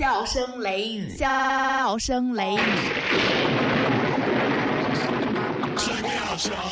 [0.00, 2.58] 笑声雷雨，笑声雷雨。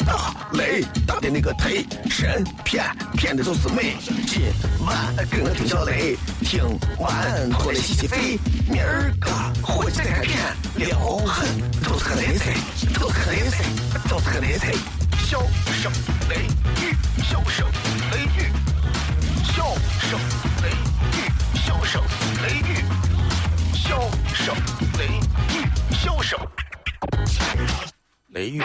[0.06, 2.82] 大雷大的那个忒神骗
[3.18, 3.96] 骗的都是美。
[4.26, 6.64] 今晚跟我听小雷，听
[6.98, 8.38] 完过来洗洗肺。
[8.66, 9.30] 明儿个
[9.62, 10.38] 火气再开片，
[10.76, 11.46] 撩狠
[11.84, 12.54] 都是个雷菜，
[12.98, 13.62] 都是个雷菜，
[14.08, 14.72] 都是个雷菜。
[15.26, 15.38] 笑
[15.82, 15.92] 声
[16.30, 16.46] 雷
[16.80, 17.66] 雨，笑声
[18.10, 18.48] 雷雨，
[19.44, 20.18] 笑声
[20.62, 20.70] 雷
[21.12, 21.28] 雨，
[21.60, 22.02] 笑声
[22.42, 22.82] 雷雨，
[23.88, 23.98] 笑
[24.34, 24.54] 声
[24.98, 25.06] 雷
[25.56, 26.38] 雨，笑声
[28.28, 28.62] 雷雨。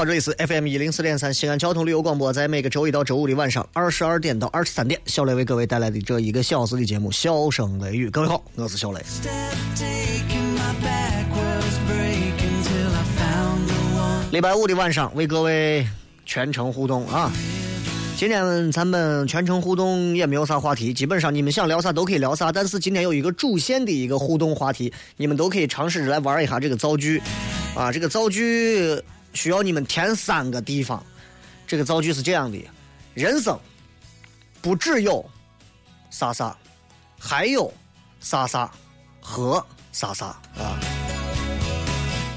[0.00, 8.08] 好，这里是 FM 一零四点三西安交通旅游广播，在每个周一到周五的晚上二十二点到二十三点，小雷为各位带来的这一个小时的节目《笑声雷雨》。
[8.10, 9.00] 各位好，我是小雷。
[14.30, 15.86] 礼拜五的晚上为各位
[16.24, 17.30] 全程互动啊！
[18.16, 22.50] 今天咱们全程互动也没有啥话题，基本上你们想聊啥都可以聊啥。
[22.50, 27.20] 但是今天有一个主线的一个互动话题，你们都可以尝试着来玩一下这个造句
[27.74, 27.92] 啊。
[27.92, 28.98] 这个造句
[29.32, 31.04] 需要你们填三个地方。
[31.66, 32.58] 这个造句是这样的：
[33.14, 33.58] 人生
[34.60, 35.24] 不只有
[36.10, 36.56] 啥啥，
[37.18, 37.72] 还有
[38.20, 38.70] 啥啥
[39.20, 40.26] 和啥啥
[40.58, 40.78] 啊。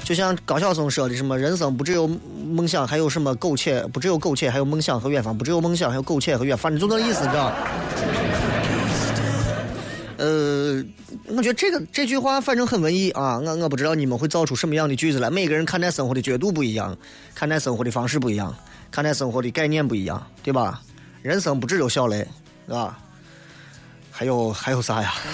[0.04, 6.74] 就像高晓松说的，什么人生不只有梦想，还有什么苟且；不只有苟且，还有梦想和远方；不只有梦想，还有苟且和远方。
[6.74, 7.52] 你就那意思，你知道？
[11.26, 15.28] 我觉得这个这句话反正很文艺啊，我我不知道你们会造出什么样的句子来。
[15.30, 16.96] 每个人看待生活的角度不一样，
[17.34, 18.54] 看待生活的方式不一样，
[18.90, 20.80] 看待生活的概念不一样，对吧？
[21.22, 22.18] 人生不只有小雷，
[22.66, 22.98] 是吧？
[24.10, 25.14] 还有还有啥呀？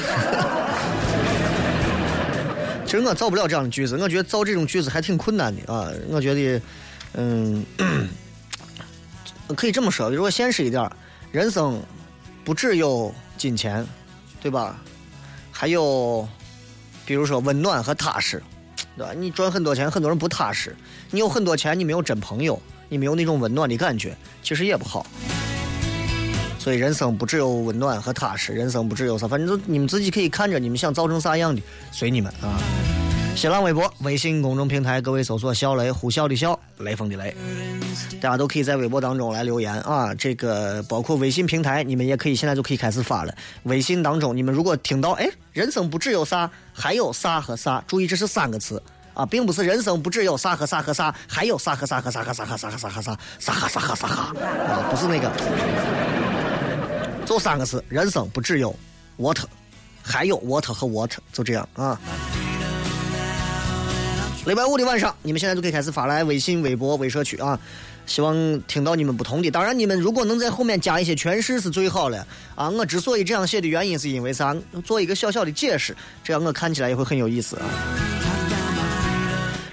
[2.86, 5.88] 其实我造不了这样的句子，我觉得造这种句子还挺困难的啊。
[6.09, 6.60] 我觉得，
[7.15, 7.65] 嗯，
[9.54, 10.91] 可以这么说，如果现实一点，
[11.31, 11.81] 人生
[12.44, 13.86] 不只有金钱，
[14.41, 14.76] 对吧？
[15.60, 16.26] 还有，
[17.04, 18.43] 比如说温暖和踏实，
[18.97, 19.12] 对吧？
[19.15, 20.71] 你赚很多钱，很多人不踏实；
[21.10, 25.04] 你有很多钱，你没有真朋友，你没有那种温暖的感觉，其实也不好。
[26.59, 31.60] 所以人生不只有温暖和踏实，人生不只有啥，反正就你们自己可以看着，你们想造成啥样的，
[31.92, 32.56] 随你们啊。
[33.36, 37.34] 新浪微博、微信公众平台，各位搜索“小雷”，呼啸的啸，雷锋的雷，
[38.20, 40.14] 大家都可以在微博当中来留言啊。
[40.14, 43.34] 这个包括微信平台，你们也可以现在就可以开始发了。
[43.62, 48.82] 微信当中，你们如果听到哎，人生不只有啥，还有啥和啥，注意这是三个词
[49.14, 54.34] 啊，并不是人生不只有啥和啥和啥，还有啥和啥和啥和啥和啥和啥和啥啥哈啥哈啥哈
[54.68, 55.32] 啊，不是那个。
[57.24, 58.74] 就三个字，人生不只有
[59.16, 59.38] what，
[60.02, 61.98] 还有 what 和 what，就这样啊。
[64.50, 67.56] 礼拜五的晚上，你们现在就可以开始发来微信、微博、微社区啊。
[68.05, 69.49] 希望听到你们不同的。
[69.49, 72.69] 当然，你们如果能在后面加一些诠释是最好了啊。
[72.69, 74.56] 我之所以这样写的原因是因为啥？
[74.84, 77.66] 做一个小小的解释，这样我看起来也会很有意思啊。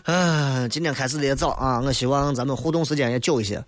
[0.04, 3.64] 啊，今天开始的也早啊，我希望咱们互动时间也久一些。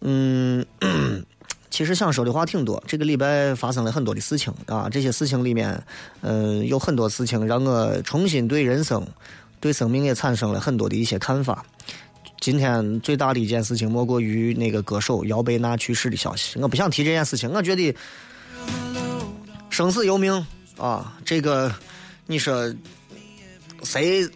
[0.00, 0.64] 嗯。
[1.70, 5.78] 其实想说的话挺多，这个礼拜发生了很多的事情啊，这些事情里面，
[6.22, 9.06] 嗯、有很多事情让我重新对人生、
[9.60, 11.64] 对生命也产生了很多的一些看法。
[12.40, 16.58] 今天最大的一件事情莫过于那个歌手姚贝娜去世的消息。
[16.60, 17.94] 我不想提这件事情，我觉得
[19.70, 20.46] 生死由命
[20.76, 21.74] 啊，这个
[22.26, 22.72] 你说
[23.82, 24.28] 谁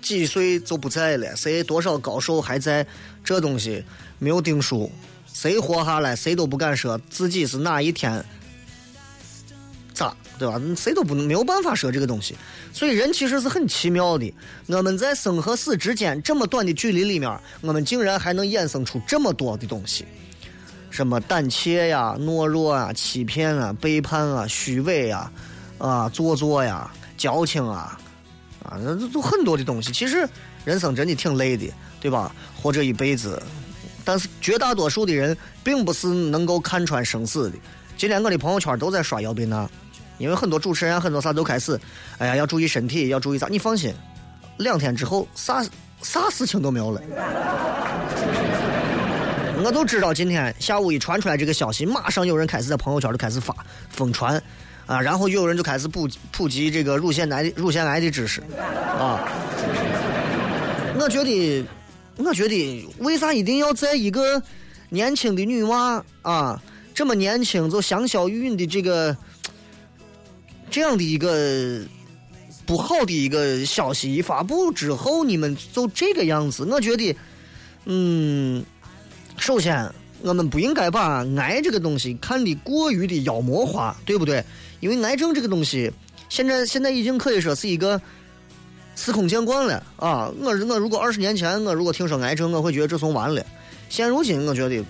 [0.00, 2.86] 几岁就不在了，谁多少高寿还在，
[3.24, 3.84] 这东西
[4.18, 4.90] 没有定数。
[5.32, 8.24] 谁活下来，谁都不敢说自己是哪一天
[9.96, 10.60] 咋，对吧？
[10.76, 12.36] 谁都不能没有办法说这个东西。
[12.70, 14.30] 所以人其实是很奇妙的。
[14.66, 20.04] 我们在生和死之间这么短的距离里面，我们竟然还能衍生出这么多的东西，
[20.90, 25.32] 什么胆怯呀、懦弱啊、欺骗啊、背叛啊、虚伪啊、
[25.78, 27.98] 啊做作呀、矫情啊，
[28.62, 29.90] 啊，这都很多的东西。
[29.92, 30.28] 其实
[30.66, 31.66] 人生真的挺累的，
[32.00, 32.34] 对吧？
[32.54, 33.42] 活这一辈子。
[34.04, 37.56] 但是绝大多数的人并不是能够看穿生死的。
[37.96, 39.68] 今天我的朋友圈都在刷姚贝娜，
[40.18, 41.78] 因为很多主持人很多啥都开始，
[42.18, 43.46] 哎呀要注意身体，要注意啥？
[43.48, 43.94] 你放心，
[44.58, 45.64] 两天之后啥
[46.02, 47.00] 啥事情都没有了。
[49.64, 53.56] 我都知道今天下午一传出来这个消息，马上有人开始在朋友圈就开始发
[53.88, 54.40] 疯传，
[54.84, 58.42] 啊，然后有人就开始普普及这个乳腺癌乳腺癌的知识，
[58.98, 59.26] 啊，
[61.00, 61.64] 我觉得，
[62.18, 64.40] 我觉得为啥一定要在一个
[64.90, 66.62] 年轻的女娃啊，
[66.94, 69.16] 这么年轻就香消玉殒的这个
[70.70, 71.80] 这样的一个
[72.66, 76.64] 不好的一个消息一发布之后，你们就这个样子？
[76.64, 77.16] 我觉得，
[77.84, 78.64] 嗯，
[79.36, 79.88] 首先
[80.22, 84.44] 我们不应该把癌这个东西看得过于的妖魔化，对不对？
[84.80, 85.90] 因为癌症这个东西，
[86.28, 88.00] 现在现在已经可以说是一个
[88.94, 90.30] 司空见惯了啊！
[90.40, 93.44] 我我如果二十年前我如果听说癌症，我会觉得这算完了。
[93.88, 94.84] 现如今我觉得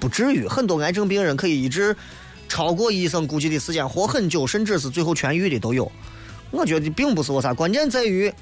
[0.00, 1.94] 不至于，很多癌症病人可以一直
[2.48, 5.90] 超过医生估计的时间，活很久，甚至是最后痊愈的都有。
[6.50, 8.32] 我觉得并不是我啥，关键在于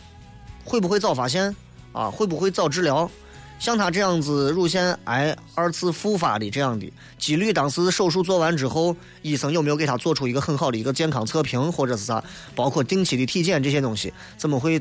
[0.65, 1.55] 会不会早发现
[1.93, 3.11] 啊，会不会早治疗。
[3.59, 6.87] 像他这样子乳腺癌二次复发的这样的
[7.19, 12.23] 几率，当时手术做完之后，医生有没有给他做出一个很好的一个健康测评，或者是啥，
[12.55, 14.81] 包括定期的体检这些东西，怎么会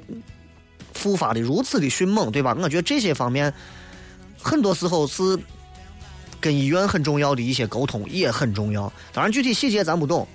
[0.94, 2.54] 复发的如此的迅猛，对吧？
[2.62, 3.54] 我觉得这些方面
[4.42, 5.39] 很多时候是
[6.45, 8.94] 跟医院很重要的一些沟通也很重要。
[9.12, 10.27] 当然具体细节咱不懂，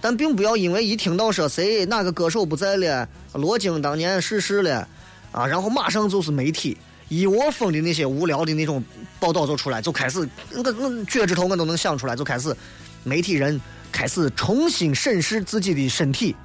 [0.00, 4.86] 但并不要因为一听到说谁哪个歌手不在了，罗京当年逝世了
[5.32, 6.78] 啊，然后马上就是媒体。
[7.08, 8.80] 一窝蜂的那些无聊的那种
[9.18, 12.56] 报道就出来，就开始那个那脚趾头我都能想出来，就开始
[13.02, 13.60] 媒体人
[13.90, 16.36] 开始重新审视自己的身体。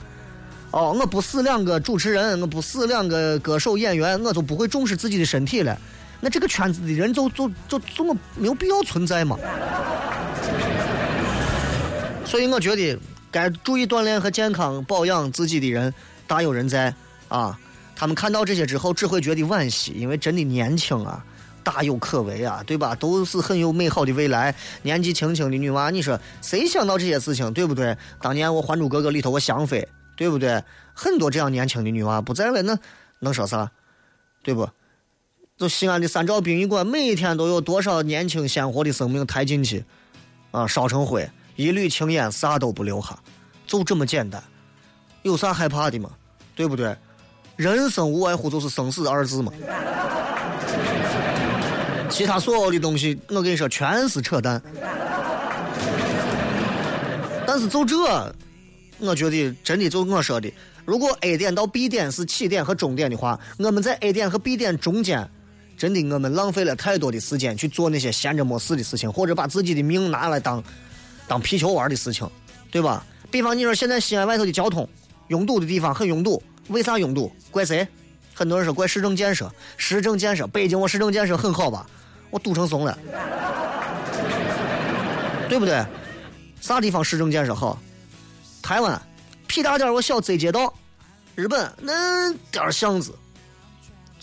[0.71, 5.79] 哦，我不死两个主持人，我不死两个歌手演员，我就不会重视自己的身体了。
[6.19, 9.37] 那这个圈子的人就就就这么没有必要存在嘛？
[12.25, 12.97] 所以我觉得
[13.31, 15.93] 该注意锻炼和健康保养自己的人
[16.25, 16.93] 大有人在
[17.27, 17.57] 啊。
[17.97, 21.23] 他们看到这些之后，只会觉得惋惜，因为真的年轻啊，
[21.63, 22.93] 大有可为啊，对吧？
[22.93, 24.53] 都是很有美好的未来。
[24.81, 27.95] 年纪轻轻的女娃，你说谁想到这些事情，对不对？
[28.19, 30.61] 当年我《还珠格格》里头我香妃，对不对？
[30.93, 32.77] 很多这样年轻的女娃不在了，那
[33.19, 33.71] 能说啥？
[34.43, 34.69] 对不？
[35.57, 39.81] 就西安的三兆殡仪馆，每天都有多少年轻鲜活的生命抬进去，
[40.51, 41.25] 啊，烧成灰，
[41.55, 43.17] 一缕青烟啥都不留下，
[43.65, 44.43] 就这么简单，
[45.21, 46.09] 有啥害怕的吗？
[46.55, 46.93] 对不对？
[47.55, 49.53] 人生无外乎就是生死二字嘛，
[52.09, 54.61] 其他所有的东西，我跟你说全是扯淡。
[57.47, 57.95] 但是就这，
[58.99, 60.51] 我觉得真的就我说的，
[60.83, 65.25] 如果 A 点到 B 点是起点和终点的话，我们在 A 点和 B 点中间，
[65.77, 70.63] 真的我们浪费了太多的时间去做那些闲着没事的事情，或者把自己的命拿来当
[71.27, 72.29] 当皮球玩的事情，
[72.71, 73.05] 对吧？
[73.29, 74.87] 比方你说现在西安外头的交通
[75.27, 76.41] 拥堵的地方很拥堵。
[76.69, 77.31] 为啥拥堵？
[77.51, 77.87] 怪谁？
[78.33, 79.51] 很多人说怪市政建设。
[79.77, 81.85] 市政建设，北京我市政建设很好吧？
[82.31, 82.97] 我堵成怂了，
[85.47, 85.85] 对不对？
[86.59, 87.77] 啥地方市政建设好？
[88.63, 88.99] 台湾，
[89.45, 90.73] 屁大点我小窄街道，
[91.35, 93.13] 日本那点巷子，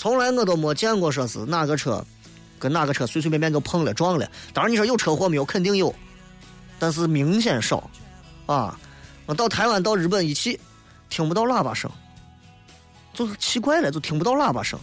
[0.02, 2.04] 从来我都没见过说是哪个车
[2.58, 4.28] 跟哪个车随随便便就碰了撞了。
[4.52, 5.44] 当然你说有车祸没有？
[5.44, 5.94] 肯定有，
[6.76, 7.88] 但是明显少
[8.46, 8.76] 啊！
[9.26, 10.58] 我到台湾到日本一去，
[11.08, 11.88] 听不到喇叭声。
[13.14, 14.76] 就是奇怪了，就听不到喇叭声，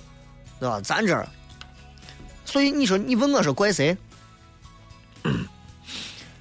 [0.58, 0.80] 对吧？
[0.80, 1.28] 咱这儿，
[2.46, 3.98] 所以你说你问我说怪谁？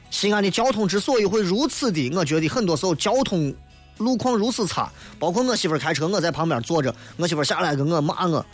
[0.09, 3.53] 西安的交通之所以会如此的，我觉得很多时候交通
[3.97, 4.89] 路况如此差，
[5.19, 8.47] 包括我媳妇开车，我在旁边坐着，我媳妇下来跟我骂我，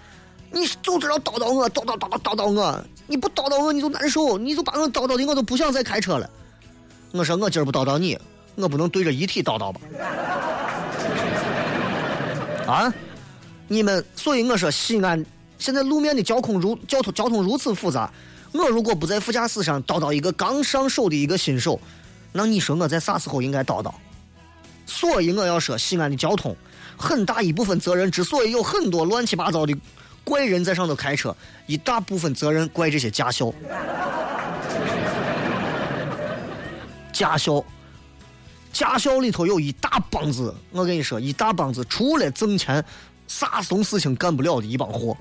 [0.55, 6.31] 你就知道叨叨我，叨叨叨叨叨叨我，你不叨叨我你就难受，你就把我叨叨的我都不想再开车了。
[7.11, 8.17] 我说我今儿不叨叨你，
[8.55, 9.81] 我不能对着遗体叨叨吧？
[12.73, 12.95] 啊？
[13.67, 15.25] 你们，所以我说西安
[15.59, 18.13] 现在路面的交通如交通交通如此复杂，
[18.53, 21.81] 我如果不在副驾驶上叨叨一个刚上手的一个新手，
[22.33, 23.93] 那你说我在啥时候应该叨叨？
[24.87, 26.55] 所以我要说，西安的交通
[26.97, 29.75] 很大一部分责任之所以有很多乱七八糟的
[30.25, 33.53] 怪人在上头开车，一大部分责任怪这些驾校。
[37.13, 37.63] 驾校，
[38.73, 42.85] 驾校里头有一大帮子，我跟你说，一大帮子除了挣钱。
[43.27, 45.17] 啥怂事情干不了的一帮货。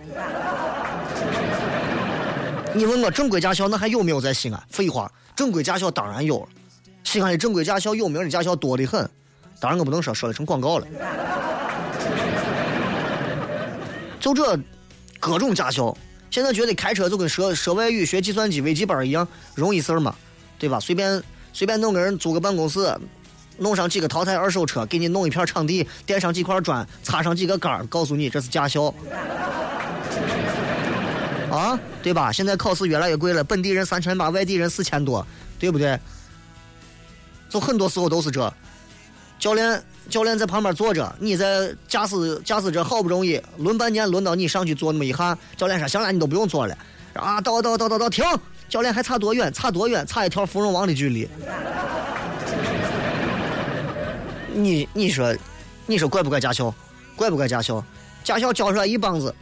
[2.74, 4.62] 你问我正规驾校那还有没有在西安？
[4.70, 6.48] 废话，正规驾校当然有了。
[7.06, 9.10] 西安的正规驾校有名的驾校多得很，
[9.58, 10.88] 当然我不能说说的成广告了。
[14.20, 14.60] 就这
[15.24, 15.96] 各种驾校，
[16.30, 19.26] 现在觉得开车就跟学学外语、学计算机、微机班一样
[19.56, 20.14] 容易事儿嘛，
[20.60, 20.78] 对吧？
[20.82, 22.94] 随便随便弄个人租个办公室。
[23.60, 28.94] 弄上几个淘汰二手车，给你弄一片场地，垫上几块砖，插上几个杆，告诉你这是驾校。
[31.50, 32.30] 啊，对吧？
[32.30, 35.26] 现在考试越来越贵了，本地人三千八，外地人四千多，
[35.58, 35.98] 对不对？
[37.48, 38.52] 就很多时候都是这，
[39.44, 46.78] 教练教练在旁边坐着，你在驾驶驾驶着，好不容易轮半年轮到你上去坐那么一下，教练说行了，你都不用坐了，
[47.12, 48.24] 啊，到到到到到停，
[48.70, 49.52] 教练还差多远？
[49.52, 50.08] 差多远？
[50.08, 51.28] 差一条芙蓉王的距离。
[54.54, 55.36] 你你说，
[55.88, 56.74] 你说怪不怪驾校？
[57.18, 57.84] 怪不怪驾校？
[58.24, 59.36] 驾校教出来一帮子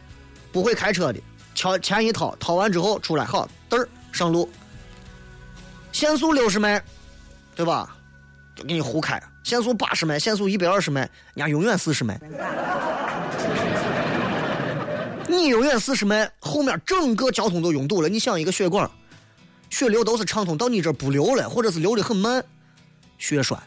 [0.50, 1.20] 不会开车的，
[1.54, 4.50] 敲钱一掏，掏完之后出来，好，嘚儿上路，
[5.92, 6.82] 限速六十迈，
[7.54, 7.96] 对吧？
[8.54, 11.00] 就给你胡开，限速八十迈，限速一百二十迈，
[11.34, 12.20] 人家永远四十迈。
[15.26, 18.08] 你永远四十迈，后面整个交通都拥堵了。
[18.08, 18.90] 你想一个血管，
[19.70, 22.44] 血流都是畅通，到你这不流了，或者是流的很慢，
[23.18, 23.58] 血栓。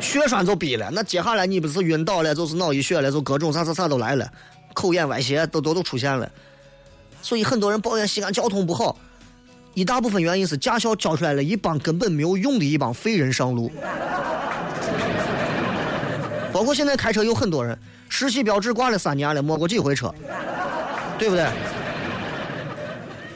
[0.00, 4.30] 血栓就逼了，那接下来你不是晕倒了，就是脑溢血了，就各种啥啥啥都来了，
[4.72, 6.30] 口眼歪斜都都都出现了。
[7.20, 8.96] 所以很多人抱怨西安交通不好，
[9.74, 13.70] 一大部分原因是驾校教出来了一帮根本没有用的一帮废人上路。
[16.52, 20.14] 包括现在开车有很多人，实习标志挂了三年了，摸过几回车，
[21.18, 21.48] 对不对？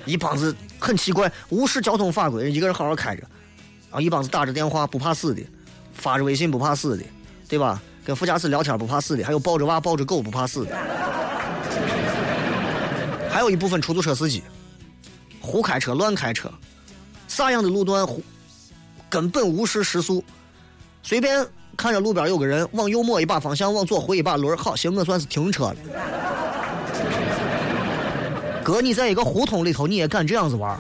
[0.05, 3.23] 一帮子很奇怪，无视交通法规，一个人好好开着，
[3.91, 5.43] 然啊，一帮子打着电话不怕死的。
[5.95, 7.05] 发着微信不怕死的，
[7.49, 7.81] 对吧？
[8.05, 10.77] 跟副驾驶聊天不怕死的，还有抱着娃抱着狗不怕死的，
[13.33, 14.43] 还有一部分出租车司机
[15.47, 16.51] 胡开车乱开车，
[17.29, 18.21] 啥样的路段胡
[19.09, 20.25] 根本无视时速，
[21.05, 25.77] 随便看着路边有个人往右抹一把方向，往左回一把轮，好行，我算是停车了。
[28.65, 30.73] 哥，你在一个胡同里头，你也敢这样子玩？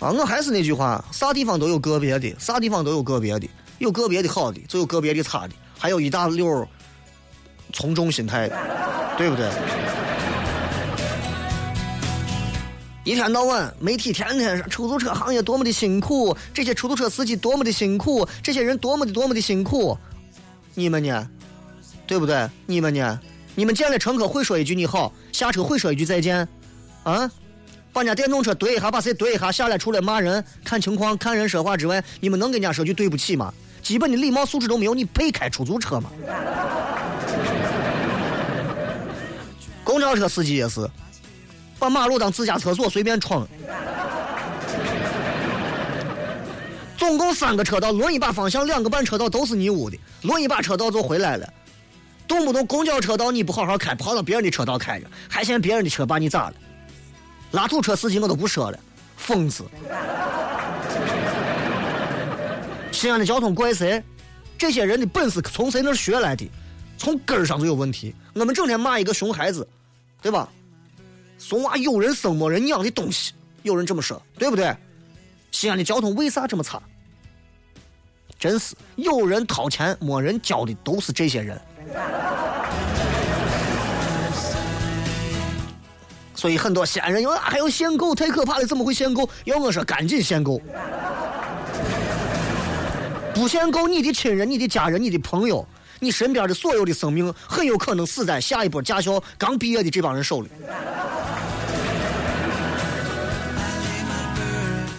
[0.00, 3.46] 啊，我还是那句话，啥地方都有个别的，啥地方都有个别的，
[3.78, 6.66] 有个别的好的，就有个别的差的，还有一大溜
[7.74, 8.56] 从众心态的，
[9.18, 9.50] 对不对？
[13.04, 19.98] 一天到晚，媒体天天说出租车行业多么的辛苦，这些出租车司机多么的辛苦，这些人多么的多么的辛苦，
[20.74, 21.28] 你们呢？
[22.06, 22.48] 对不对？
[22.64, 23.18] 你们呢？
[23.56, 26.46] 你们见了乘客会说一句你好，下车会说一句再见，
[27.02, 27.28] 啊？
[27.92, 33.52] 把人家电动车怼一下，把谁怼一下，下来除了骂人、看情况、看人说话之外，你们能跟人家说句对不起吗？
[33.82, 36.08] 基本的礼貌素质都没有，你配开出租车吗？
[39.82, 40.88] 公交车司机也是，
[41.82, 43.44] 把马路当自家厕所随便闯。
[46.96, 51.52] 总共三个车道，轮一把方向，两个半车道都是你屋的，轮一把车道就回来了。
[52.28, 56.54] 动不动公交车道你不好好开，跑到别人的车道开着，还嫌别人的车把你咋了？
[57.50, 58.78] 拉土车司机我都不说了，
[59.16, 59.64] 疯子！
[62.92, 64.00] 西安的交通怪谁？
[64.56, 66.48] 这些人的本事从谁那学来的？
[66.96, 68.14] 从根儿上就有问题。
[68.34, 69.66] 我们整天骂一个熊孩子，
[70.22, 70.48] 对吧？
[71.42, 73.32] 怂娃有人生没人养的东西，
[73.64, 74.72] 有人这么说，对不对？
[75.50, 76.80] 西安的交通为啥这么差？
[78.38, 81.60] 真是有人掏钱没人交的，都是这些人。
[86.32, 89.28] 所以很多西安人，因为还有限购，太可怕了，怎么会限购？
[89.44, 90.62] 要我说，赶紧限购！
[93.34, 95.66] 不限购，你的亲人、你的家人、你的朋友、
[95.98, 100.48] 你身边的所有的生命，很有可能死在下一波驾校刚毕业的这帮人手里。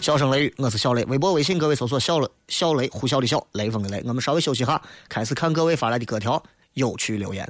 [0.03, 1.01] 笑声雷雨，我是小雷。
[1.05, 4.03] 微博、微信，各位搜索“小雷”，小雷呼啸的笑，雷锋的雷。
[4.05, 6.43] 我们稍微休息哈，开始看各位发来的各条
[6.74, 7.50] 有趣留言。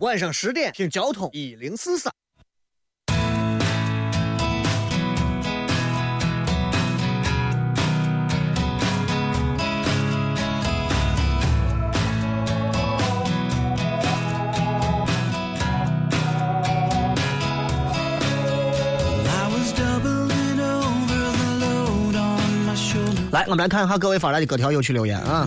[0.00, 2.10] 晚上十点听交通一零四三。
[23.32, 25.46] 来，我们来看一下各位发来的各条有趣留言啊。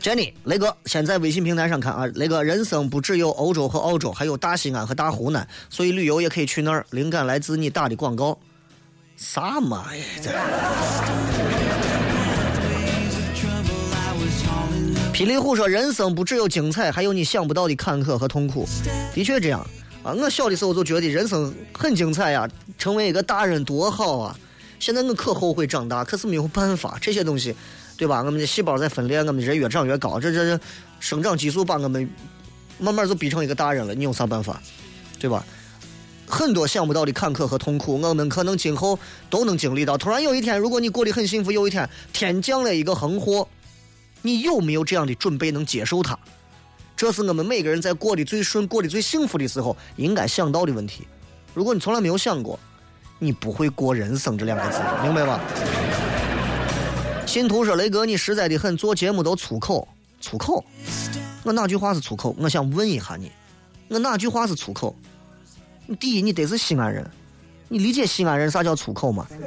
[0.00, 2.06] Jenny，雷哥，先在微信平台上看啊。
[2.14, 6.86] 雷哥，人生不只有欧洲和澳洲，还有大西安和大湖南，所以旅游也可以去那儿。
[6.90, 8.38] 灵感来自你打的广告。
[9.16, 10.02] 啥嘛呀？
[15.12, 18.66] 霹雳虎说：“人生不只有精彩，还有你想不到的坎坷和痛苦。”
[19.12, 19.60] 的确这样，
[20.02, 24.34] 啊，我小的时候就觉得人生很精彩呀，成为一个大人多好啊！
[24.78, 27.54] 现在我可后悔长大，可是没有办法，这些东西，
[28.00, 28.22] 对吧？
[28.22, 30.64] 我们的细胞在分裂，我们人越长越高，这这这
[31.00, 32.08] 生长激素把我们
[32.78, 34.58] 慢慢就逼成一个大人了，你有啥办法？
[35.18, 35.44] 对吧？
[36.26, 39.98] 很多想不到的坎坷和痛苦，我们可能今后都能经历到。
[39.98, 43.46] 突然有一天，如果你过得很幸福，有一天天降了一个横祸，
[44.22, 46.18] 你有没有这样的准备能接受它？
[46.96, 51.06] 这是我们每个人在过得最顺、过得最幸福的时候应该想到的问题。
[51.52, 52.58] 如果你从来没有想过，
[53.18, 55.38] 你不会过人生这两个字，明白吧？
[57.30, 59.86] 信徒说：“雷哥，你实在的很，做节目都粗口，
[60.20, 60.64] 粗口。
[61.44, 62.34] 我哪句话是粗口？
[62.36, 63.30] 我想问一下你，
[63.86, 64.96] 我哪句话是粗口？
[66.00, 67.08] 第一，你得是西安人，
[67.68, 69.28] 你理解西安人啥叫粗口吗？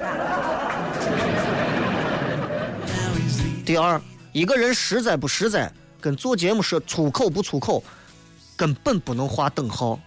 [3.66, 7.84] 第二，一个人实在不实在，跟做节目说粗口不粗口，
[8.56, 10.00] 根本不能划等号。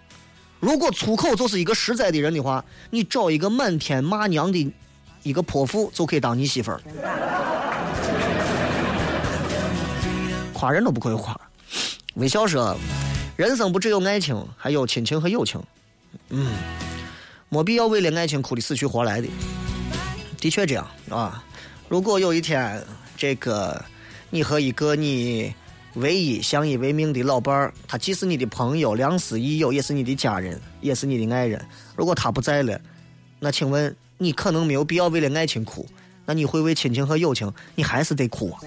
[0.60, 4.72] 如果粗口就是一个实在的人的话，你找一个满天骂娘的
[5.22, 6.80] 一个泼妇就可以当你媳妇儿。
[10.56, 11.38] 夸人都不可以夸。
[12.14, 12.74] 微笑说
[13.36, 15.62] ：“人生不只有爱情，还有亲情和友情。”
[16.30, 16.54] 嗯，
[17.50, 19.28] 没必要为了爱情哭的死去活来的。
[20.40, 21.44] 的确这样啊。
[21.90, 22.82] 如果有一天，
[23.18, 23.84] 这个
[24.30, 25.54] 你和一个你
[25.96, 31.62] 唯一相依为命的老伴儿，他既是你的朋友、良师益友，也是你的家人，也是你的爱人。
[31.94, 32.80] 如果他不在了，
[33.38, 35.86] 那请问你可能没有必要为了爱情哭，
[36.24, 38.60] 那你会为亲情和友情，你还是得哭啊。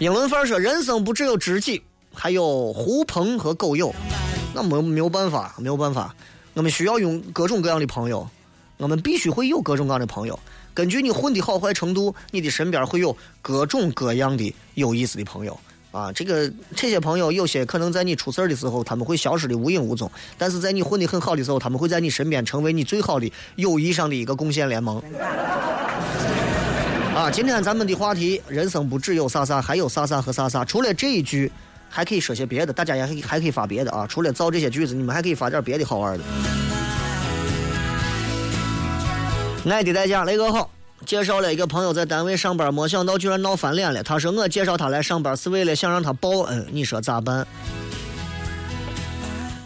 [0.00, 1.82] 英伦范儿说：“人生不只有知己，
[2.14, 3.94] 还有狐朋和狗友。”
[4.54, 6.16] 那没没有办法，没有办法，
[6.54, 8.26] 我们需要用各种各样的朋友，
[8.78, 10.38] 我们必须会有各种各样的朋友。
[10.72, 15.60] 根据你混的好坏程度，你的身边会有各种各样的有意思的朋友
[15.92, 16.10] 啊。
[16.10, 25.02] 这个这些朋友，有些可能在你出事儿的时候，他们会消失的无影无踪；但是在你混的很好的时候，他们会在你身边成为你最好的友谊上的一个贡献联盟。
[27.20, 30.64] 啊，今天咱们的话题，人生不只有啥啥，还有啥啥和啥啥。
[30.64, 31.52] 除了这一句，
[31.86, 34.06] 还可以说些别的，大家也还还可以发别的啊。
[34.06, 36.24] 除了造这些句子，你们还可以发点别的好玩的。
[39.70, 40.70] 爱的代价，雷哥好。
[41.04, 44.02] 介绍了一个朋友在单位上班，没想到居然闹翻脸了。
[44.02, 47.46] 他说我介绍他来上班是为了想让他报恩，你说咋办？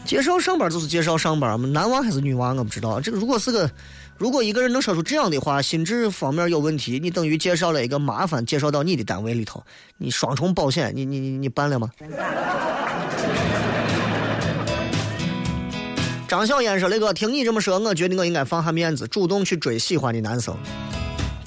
[0.04, 3.00] 介绍上班就是介绍上班嘛，男娃还是女娃我不知道。
[3.00, 3.70] 这个如果是个。
[4.16, 9.62] 如果一个人能说出这样的话，心智方面有问题，你等于介绍了一个麻烦，介绍到你的单位里头，
[9.98, 11.90] 你双重保险，你你你你办了吗？
[16.28, 20.56] 张小燕说：“雷哥，听你这么说，我觉得我应该放下面子，主动去追喜欢的男生。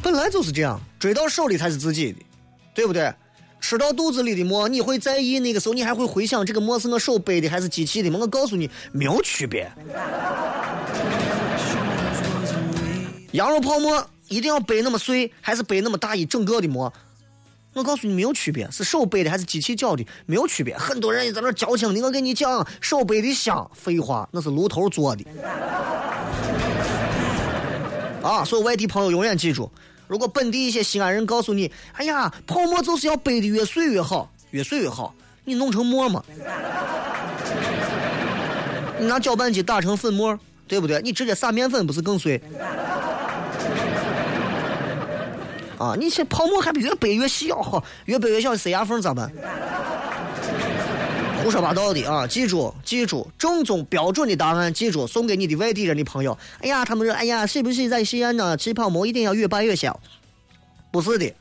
[0.01, 2.19] 本来就是这样，追到手里才是自己的，
[2.73, 3.13] 对不对？
[3.59, 8.19] 吃到肚子里的馍，你会在意那个时候，你还会回想这个馍是我手背的还是机器的吗？
[8.21, 9.69] 我告诉你，没有区别。”
[13.31, 16.91] 羊肉泡馍一定要掰那么碎，还是掰那么大一整个的馍？
[17.73, 20.75] 我告诉你没有区别，是手掰的还是机器搅的没有区别。
[20.77, 25.23] 很多人在那矫情的，我跟你讲，手掰的香，废话，那是炉头做的。
[28.23, 29.71] 啊，所有外地朋友永远记住，
[30.07, 35.13] 如果本地一些西安人告诉你，哎呀，泡馍就是要掰的越碎越好，越碎越好，
[35.45, 36.23] 你弄成馍嘛？
[38.99, 41.01] 你拿搅拌机打成粉末，对不对？
[41.01, 42.41] 你直接撒面粉不是更碎？
[45.77, 45.95] 啊！
[45.95, 49.31] 你这泡沫还比越背越小好，越背越小塞牙缝咋办？
[51.43, 52.25] 胡说八道的啊！
[52.25, 56.35] 记住，记住，正宗标准的答案，记住，送给你的外地人的朋友。
[56.61, 58.57] 哎呀，他们说，哎呀，是不是在西安呢？
[58.57, 59.99] 吃泡馍一定要越掰越小？
[60.91, 61.31] 不是的，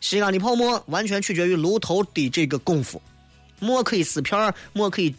[0.00, 3.02] 西安的泡馍完全取决于炉头的这个功夫，
[3.58, 5.12] 馍可以撕片儿，馍可以。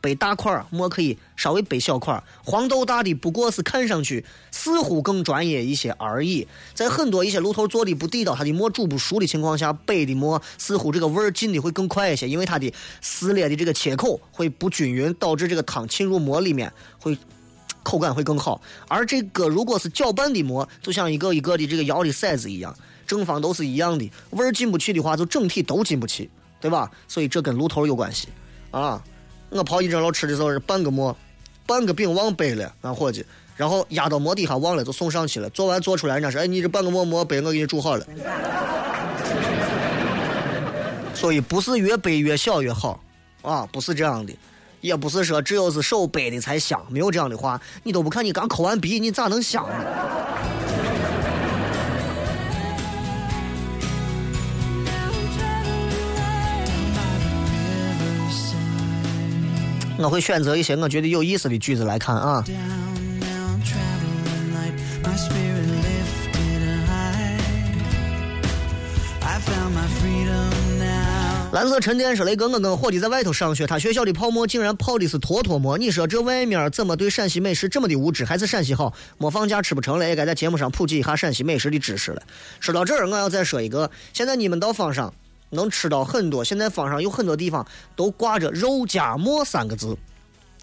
[0.00, 2.22] 背大块儿，馍可以稍微背小块儿。
[2.42, 6.46] 黄豆大的不过是看上去似乎更专业一些而已。
[6.74, 17.16] 在很多一些炉头做的不地道，它的馍煮不熟的情况下，背的馍似乎这个味儿进的会更快一些，因为它的撕裂的这个切口会不均匀，导致这个汤浸入馍里面会
[17.82, 18.60] 口感会更好。
[18.88, 22.74] 而这个如果是搅拌的馍，就像一个一个的这个摇的骰子一样，
[23.06, 26.90] 正方都是一样的，味儿进不去的话，就整体都进不去，对吧？
[27.06, 28.28] 所以这跟炉头有关系
[28.70, 29.02] 啊。
[29.50, 31.14] 我跑一整楼吃的时候是半个馍，
[31.66, 33.24] 半个饼忘背了，俺伙计，
[33.56, 35.50] 然后压到馍底下忘了就送上去了。
[35.50, 38.06] 做完做出来，人家说：“哎，你这半个馍馍背，我给你煮好了。
[41.14, 42.98] ”所以不是越背越小越好
[43.42, 44.32] 啊，不是这样的，
[44.80, 49.74] 也不是说只有是手背的才香，没有这样的话，你都不看你刚抠完鼻，你咋能香呢？
[60.02, 62.44] 我会选择一些我觉得有意思的句子来看啊。
[71.52, 75.76] 蓝色沉淀说：“雷哥，我跟伙计在外头上学，他学校的泡沫竟然泡的是坨坨沫。
[75.76, 78.24] 你说这外面怎么对陕西美食这么的无知？
[78.24, 78.94] 还是陕西好？
[79.18, 82.22] 没放假吃不成了，也该在节目上普及一下陕西美食的知识了。
[82.60, 85.12] 说到这儿，我要再说一个，现在你们到坊上
[85.50, 89.96] 能吃到很多，现在坊上有很多地方都挂着‘肉夹馍’三个字，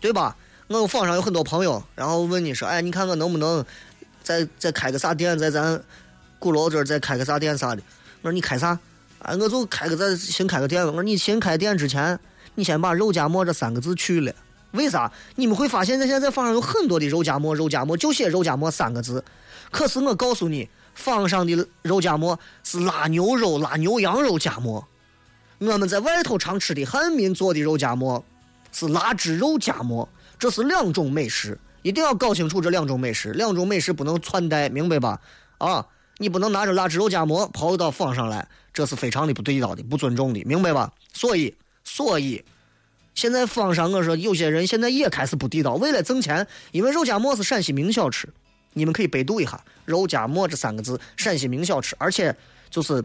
[0.01, 0.35] 对吧？
[0.67, 3.63] 我坊上有很多朋友，然后问你说，哎，你看我能不能
[4.21, 5.81] 再再开个啥店，在咱
[6.39, 7.81] 鼓楼这儿再开个啥店啥的？
[8.21, 8.77] 我说你开啥？
[9.19, 10.85] 啊，我就开个咱新开个店。
[10.85, 12.19] 我说你新开店之前，
[12.55, 14.33] 你先把肉夹馍这三个字去了。
[14.71, 15.09] 为啥？
[15.35, 19.23] 你们会发现，在现在在坊上有很多的肉夹馍，肉夹馍就写肉夹馍三个字。
[19.71, 24.85] 可是我告诉你，坊上的肉夹馍是腊牛肉、腊牛羊肉夹馍。
[25.59, 28.23] 我们在外头常吃的汉民做的肉夹馍
[28.71, 33.31] 是腊汁肉夹馍，这是两种美食，一定要搞清楚这两种美食。
[33.31, 35.21] 两种美食不能串带，明白吧？
[35.59, 35.85] 啊，
[36.17, 40.91] 你不能拿着腊汁肉夹馍跑到坊上来，这是非常的不地道的、不尊重的，明白吧？
[41.13, 42.43] 所以，所以。
[43.13, 48.29] 现在坊上我说有些人现在也开始不地道，为了挣钱，因为肉夹馍是陕西名小吃，
[48.77, 52.35] 你们可以百度一下“肉夹馍”这三个字，陕西名小吃，而且
[52.69, 53.03] 就是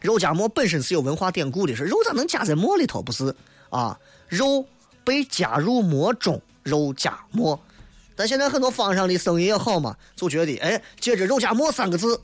[0.00, 3.00] 肉夹馍本身是有文化典故的，是肉咋能夹在馍里头？
[3.00, 3.34] 不是
[3.70, 4.66] 啊，肉
[5.04, 7.58] 被夹入馍中，肉夹馍。
[8.14, 12.20] 但现在很多坊上的生意也好嘛，就觉得哎，借着肉夹馍三个字，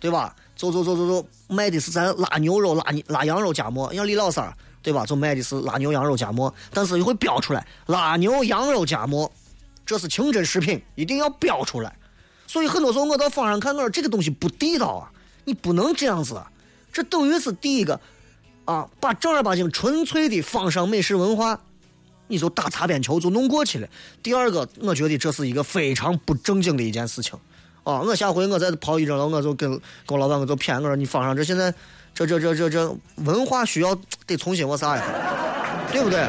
[0.00, 0.34] 对吧？
[0.56, 4.54] 走走走走走，卖的是咱腊牛肉、腊腊羊肉夹馍，像李老三儿。
[4.84, 5.06] 对吧？
[5.06, 9.32] 就卖的是腊牛羊肉夹馍，但是又会标出来腊牛羊肉夹馍，
[9.86, 11.96] 这是清真食品，一定要标出来。
[12.46, 15.10] 所以很多时候我到坊上看，我说这个东西不地道啊，
[15.44, 16.50] 你不能这样子啊。
[16.92, 18.00] 这等于是第一个
[18.64, 21.58] 啊，把正儿八经纯粹的坊上美食文化，
[22.28, 23.88] 你就打擦边球就弄过去了。
[24.22, 27.38] 第二个，我觉得这是一个非常不正经的一件事情
[27.82, 28.00] 啊。
[28.00, 29.80] 我下回我再跑一阵了，我就跟跟
[30.10, 31.74] 我老板我就谝，我说你坊上这现在。
[32.16, 33.92] 这这这这这文化需要
[34.24, 35.06] 得重新我啥一下，
[35.90, 36.24] 对不对？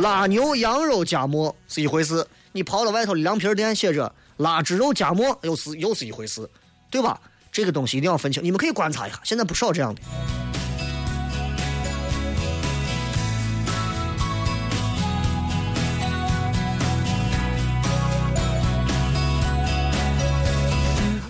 [0.00, 6.48] 腊牛羊肉夹馍是一回事，你跑到外头的凉皮店写着腊汁肉夹馍又是又是一回事，
[6.90, 7.18] 对吧？
[7.50, 10.00] 这个东西一定要分清，你们可以观察一下，现在不少这样的。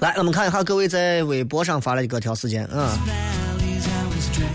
[0.01, 2.89] 来，我们看一下各位在微博上发了一个条事件嗯。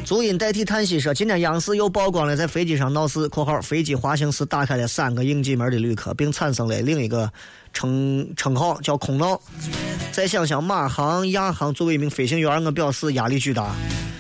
[0.04, 7.32] 足音代替叹息说，今天央视又曝光了在飞机上闹事（括号飞机滑行时打开了三个应急门的旅客，并产生了另一个
[7.74, 9.40] 称称号叫“空闹”）。
[10.12, 13.74] 再想想马航、亚航作为一名飞行员，我表示压力巨大。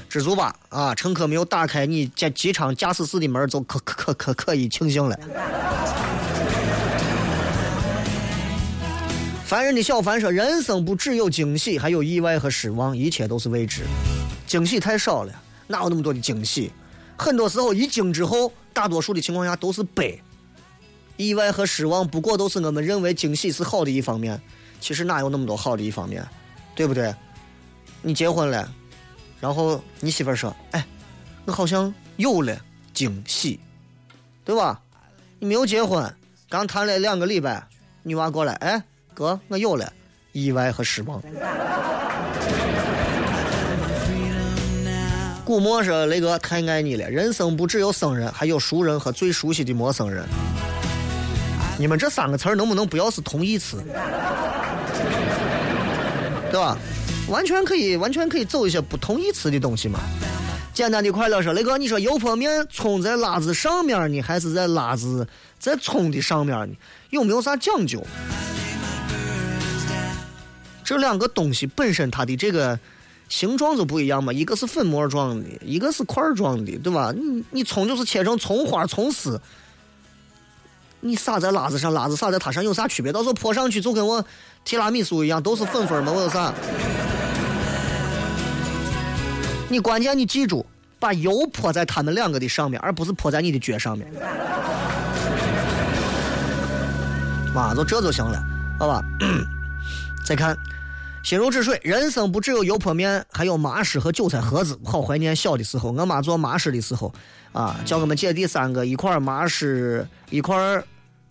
[0.08, 5.17] 知足吧，啊，乘客没有打开你驾机场驾驶室的门，就可可可可以庆幸了。
[9.52, 13.84] 凡人的小凡说：“人生不只有惊喜，还有意外和失望，一切都是未知。
[14.48, 16.72] 惊喜太少了，哪有那么多的惊喜？
[17.18, 20.18] 很多时候一惊之后，大多数的情况下都是悲。
[21.18, 24.42] 意外和失望不过都是我们认为惊喜是好的一方面，
[24.80, 26.26] 其实哪有那么多好的一方面，
[26.74, 27.14] 对不对？
[28.02, 28.74] 你结婚了，
[29.42, 30.88] 然后你媳妇说：‘哎，
[31.44, 32.58] 我好像有了
[32.94, 33.60] 惊喜，
[34.46, 34.82] 对吧？’
[35.40, 36.10] 你没有结婚，
[36.48, 37.68] 刚谈了两个礼拜，
[38.04, 38.82] 女娃过来，哎。”
[39.21, 39.93] 哥，我有了
[40.31, 41.21] 意外和失望。
[45.45, 50.25] 古墨说：“雷哥太爱你了，人生不只有生人，还有熟人和最熟悉的陌生人。
[51.77, 53.84] 你们这三个词儿能不能不要是同义词？
[56.49, 56.75] 对吧？
[57.27, 59.99] 完全可以，完全可以走一些不同义词的东西嘛。
[60.73, 65.27] 简单的快乐说，雷哥，你说油泼面葱在辣子上面呢，还是在辣子
[65.60, 66.73] 在葱的上面呢？
[67.12, 68.03] 有没有啥讲究？”
[70.91, 72.77] 这两个东西本身它的这个
[73.30, 77.13] 形状就不一样嘛，一个是粉末状的，一个是块状的，对吧？
[77.15, 79.39] 你你葱就是切成葱花、葱丝，
[80.99, 83.10] 你撒在辣子上，辣子撒在它上有啥区别？
[83.10, 84.21] 到时候泼上去就跟我
[84.65, 86.54] 提拉米苏一样，都是粉粉嘛，我有啥？
[89.69, 90.65] 你关键你记住，
[90.99, 94.12] 把油泼在他们两个的上面，而不是泼在你的脚上面。
[97.56, 98.43] 妈，就这就行了，
[98.77, 99.01] 好吧？
[100.25, 100.54] 再看。
[101.23, 104.77] 心如止水，人生不只有油泼面，还有麻食和韭菜盒子。
[104.84, 107.13] 好怀念小的时候，我妈做麻食的时候，
[107.53, 110.84] 啊，叫我们姐弟三个一块儿麻食，一块儿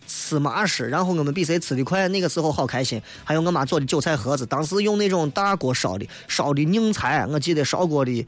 [0.07, 2.07] 吃麻食，然后我们比谁吃的快。
[2.07, 3.01] 那个时候好开心。
[3.25, 8.25] 还有我妈做的韭菜盒子，当时用那种大锅烧的，烧的拧菜，我记得烧锅的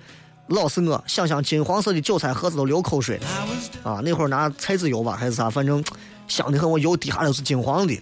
[0.48, 3.18] 老是我想想金黄色的韭菜盒子都流口水
[3.84, 4.02] 啊！
[4.04, 5.82] 那会儿拿菜籽油吧还是啥，反正
[6.28, 7.98] 香的很，我油滴下来都是金黄的。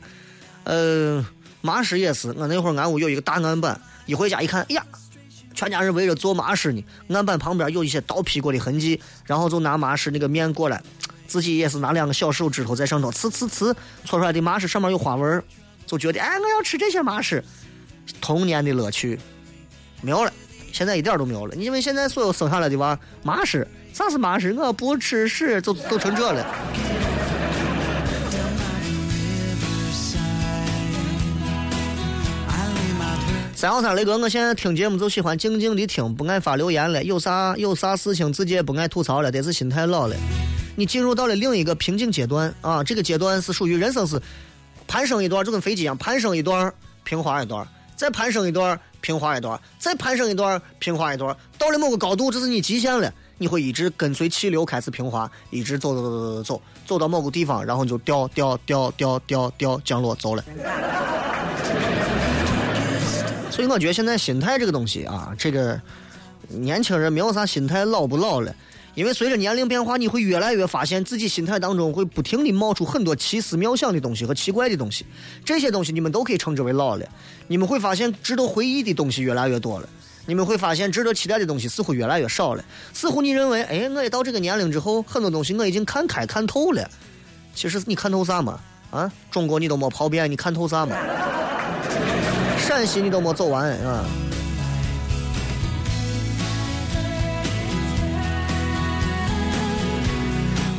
[0.64, 1.26] 呃，
[1.62, 4.84] 麻食也是，我那会儿俺屋有一个大案板，一回家一看，哎呀，
[5.54, 6.84] 全家人围着做麻食呢。
[7.10, 10.82] 案板旁边有一些刀劈过的痕迹，然后就拿麻食那个面过来，
[11.28, 13.74] 自己也是拿两个小手指头在上头呲呲呲
[14.06, 15.44] 搓出来的麻食上面有花纹，
[15.86, 17.44] 就觉得哎，我要吃这些麻食，
[18.20, 19.20] 童年的乐趣
[20.02, 20.34] 没有了。
[20.74, 24.54] 现在一点都没有了，因为现在所有生下来的娃麻食，啥是麻食？
[24.54, 26.46] 我不吃屎，就都成这了。
[33.62, 37.04] 三幺三雷哥，我现在听节目就喜欢静静的听，不爱发留言了。
[37.04, 40.16] 有啥有啥事情自己也不爱吐槽了，得是心态老了。
[40.76, 44.20] 你进入到了另一个瓶颈阶段啊，这个阶段是属于人生是
[44.88, 47.64] 攀升一段，就跟飞机一样，攀升一段平滑一段，
[47.96, 60.44] 再攀升一段平滑一段，再攀升一段平滑一段，到了某个高度，这是你极限了，你会一直跟随气流开始平滑，一直走走走走走走，走到某个地方，然后就掉掉掉掉掉掉降落走了。
[63.62, 65.80] 所以我觉得现在心态这个东西啊，这个
[66.50, 68.52] 年轻人没有啥心态老不老了，
[68.96, 75.06] 因为随着年龄变化，你会越来越发现自己心态当中会不停的冒出很多奇思妙想的东西和奇怪的东西，
[75.46, 77.06] 这些东西你们都可以称之为老了。
[77.46, 79.88] 你们会发现值得回忆的东西越来越多了，
[80.26, 82.66] 你们会发现值得期待的东西似乎越来越少了。
[82.94, 86.90] 似乎你认为，哎，我也到这个年龄之后，很多东西我已经看开看透了。
[87.54, 88.60] 其实你看透啥嘛？
[88.90, 90.98] 啊，中国你都没跑遍，你看透啥嘛？
[92.62, 94.06] 陕西你都没走完啊！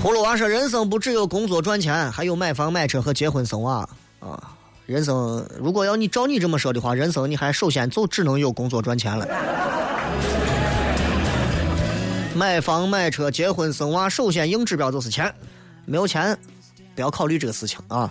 [0.02, 3.88] 葫芦娃说：“人生不只有工作赚钱，还有买房买车和结婚生娃
[4.20, 4.52] 啊！
[4.86, 9.26] 人生如果要你照你这么说的话，人生你还首先就只能有工作赚钱了。
[12.34, 15.32] 买房买车结婚生娃，首先硬指标就是钱，
[15.84, 16.36] 没有钱
[16.94, 18.10] 不要考虑这个事情啊！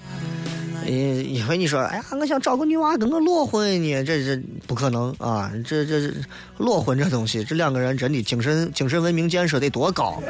[0.86, 5.52] 因因为你说，哎呀，我想找个女娃跟我裸婚呢，这这不可能啊！
[5.66, 6.12] 这这
[6.58, 10.22] 裸婚这东西，这两个人真的精神精神文明建设得多高？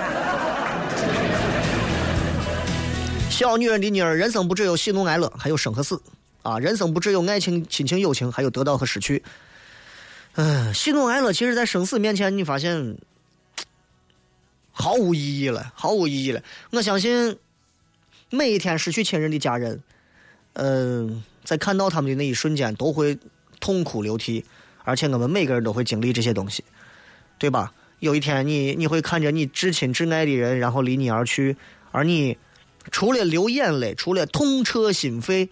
[3.30, 6.00] 小女人的妮儿，人生不只有喜怒哀乐，还有生和死
[6.44, 6.60] 啊！
[6.60, 9.24] 人生不只有爱情、亲情、友情，还有得到和失去。
[10.36, 12.98] 嗯，喜怒哀乐，其实在生死面前，你发现
[14.72, 16.42] 毫无意义了，毫无意义了。
[16.72, 17.36] 我相信
[18.30, 19.82] 每一天失去亲人的家人，
[20.54, 23.18] 嗯，在看到他们的那一瞬间，都会
[23.60, 24.46] 痛哭流涕，
[24.84, 26.64] 而且我们每个人都会经历这些东西，
[27.38, 27.74] 对吧？
[28.00, 31.56] 有一天，你你会看着你至亲至爱的人，然后离你而去，
[31.92, 32.38] 而你。
[32.90, 35.48] 除了流眼泪，除了痛彻心扉，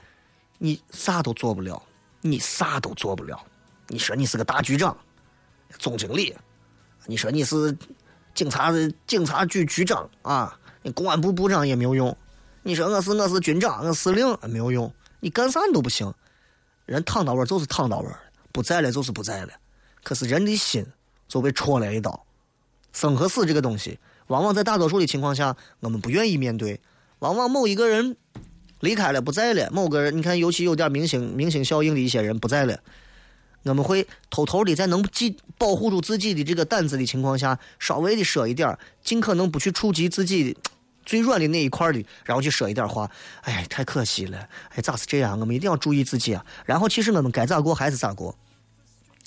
[0.57, 1.79] 你啥都做不了，
[2.21, 3.39] 你啥都做不了。
[3.87, 4.97] 你说你是个大局长、
[5.77, 6.35] 总经理，
[7.05, 7.77] 你说你是
[8.33, 8.73] 警察
[9.05, 12.17] 警察局局长啊，你公安部部长也没有用。
[12.63, 16.13] 你说我是我是军长，我司令没有用，你干啥你都不行。
[16.85, 18.09] 人躺到位就是躺到位
[18.51, 19.53] 不在了就是不在了。
[20.03, 20.85] 可是人的心
[21.27, 22.25] 就被戳了一刀。
[22.91, 26.79] 生和死这个东西，往往在大多数的情况下，我们不愿意面对。
[27.19, 28.17] 往往某一个人
[28.79, 32.79] 离开了不在了，某个人你看，尤其有点明星明星效应的一些人不在了，
[33.63, 40.59] 我们会偷偷的在能记保护住自己的这个胆子的情况下，稍微的说一点尽可能不去触及自己的
[41.09, 43.09] 最软的那一块的，然后去说一点话。
[43.41, 44.37] 哎，太可惜了，
[44.75, 45.39] 哎，咋是这样？
[45.39, 46.45] 我们一定要注意自己啊。
[46.65, 48.35] 然后其实我们该咋过还是咋过。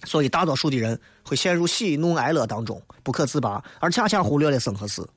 [0.04, 5.08] 所以大多数的人会陷入喜怒哀乐当中不可自拔，而恰恰忽略了生和死。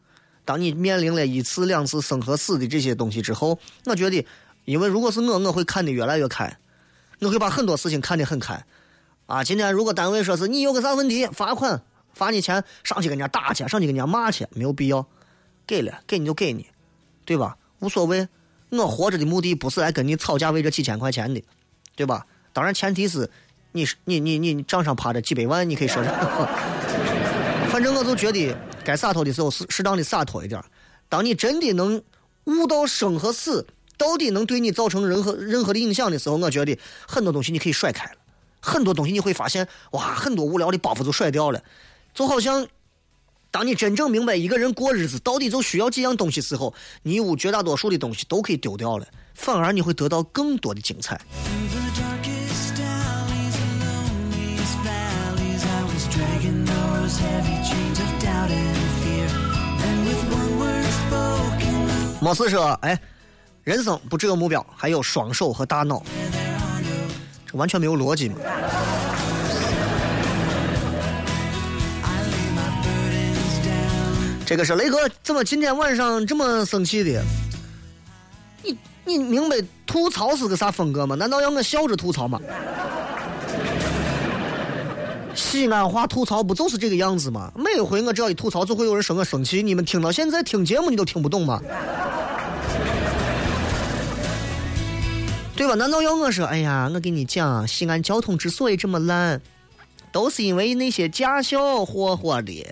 [0.44, 4.26] 当你面临了一次两次生和死的这些东西之后，我觉得，
[4.66, 6.58] 因为如果是我，我会看得越来越开，
[7.20, 8.66] 我会把很多事情看得很开。
[9.28, 11.80] 啊，今天如果单位说是你有个啥问题，罚款
[12.14, 15.06] 罚你钱，上去跟人家打去，上去跟人家骂去，没有必要，
[15.66, 16.68] 给了给你就给你，
[17.26, 17.58] 对吧？
[17.80, 18.28] 无所谓，
[18.70, 21.42] 我活着的目的不是来跟你吵架为这几千块钱的，
[21.96, 22.26] 对吧？
[22.54, 23.30] 当然前提是，
[23.72, 26.10] 你你你你账上趴着几百万，你可以说这。
[27.70, 28.56] 反正我就觉得。
[28.86, 30.64] 该洒脱的时候，适适当的洒脱一点。
[31.10, 32.00] 当你真的能
[32.44, 33.66] 悟到生和死
[33.98, 38.12] 到底能对你造成任何任何的影响的时候，我觉得很多东西你可以甩开了。
[38.62, 41.64] 很多东西你会发现，哇，很多无聊的包袱就甩掉了。
[42.14, 42.68] 就好像，
[43.56, 51.18] 当你真正明白一个人过日子到底就需要几样东西时候，你屋绝大多数的东西都可以丢掉了，反而你会得到更多的精彩。
[62.20, 63.00] 没事说，哎，
[63.64, 66.04] 人生不只有目标，还有双手和大脑，
[67.50, 68.36] 这完全没有逻辑嘛。
[74.46, 77.24] 这个是雷哥，怎么今天晚上这么生气的？
[78.64, 79.56] 你你明白
[79.88, 81.16] 吐槽是个啥风格吗？
[81.16, 82.40] 难道要我笑着吐槽吗？
[85.34, 87.52] 西安话吐槽不就是这个样子吗？
[87.56, 89.64] 每回我只要一吐槽，就会有人说我生气。
[89.64, 91.60] 你们听到现在听节目，你都听不懂吗？
[95.56, 95.74] 对吧？
[95.74, 96.46] 难道要我说？
[96.46, 99.42] 哎呀，我跟你讲，西安交通之所以这么烂，
[100.12, 102.64] 都是因为那些驾校霍霍的。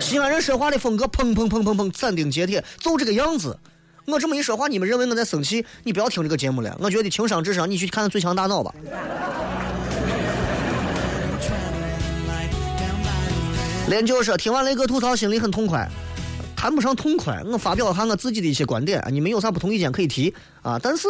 [0.00, 3.58] 西安人说话的风格，砰砰砰砰砰，斩钉截铁，就这个样子。
[4.04, 5.64] 我这么一说话，你们认为我在生气？
[5.82, 6.76] 你不要听这个节目了。
[6.80, 8.72] 我觉得情商智商，你去看看《最强大脑》吧。
[13.88, 15.88] 连就说听完雷哥吐槽，心里很痛快，
[16.54, 17.42] 谈不上痛快。
[17.46, 20.32] 我发表一下我自己的一些观点，你们有啥不同意见可以提
[20.62, 20.78] 啊。
[20.80, 21.08] 但是，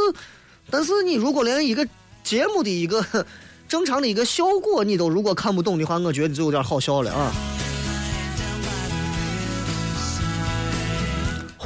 [0.71, 1.87] 但是你如果连一个
[2.23, 3.05] 节目的一个
[3.69, 7.33] 正常的一个效果你都如果看不懂的话，我觉得就有点好笑了啊。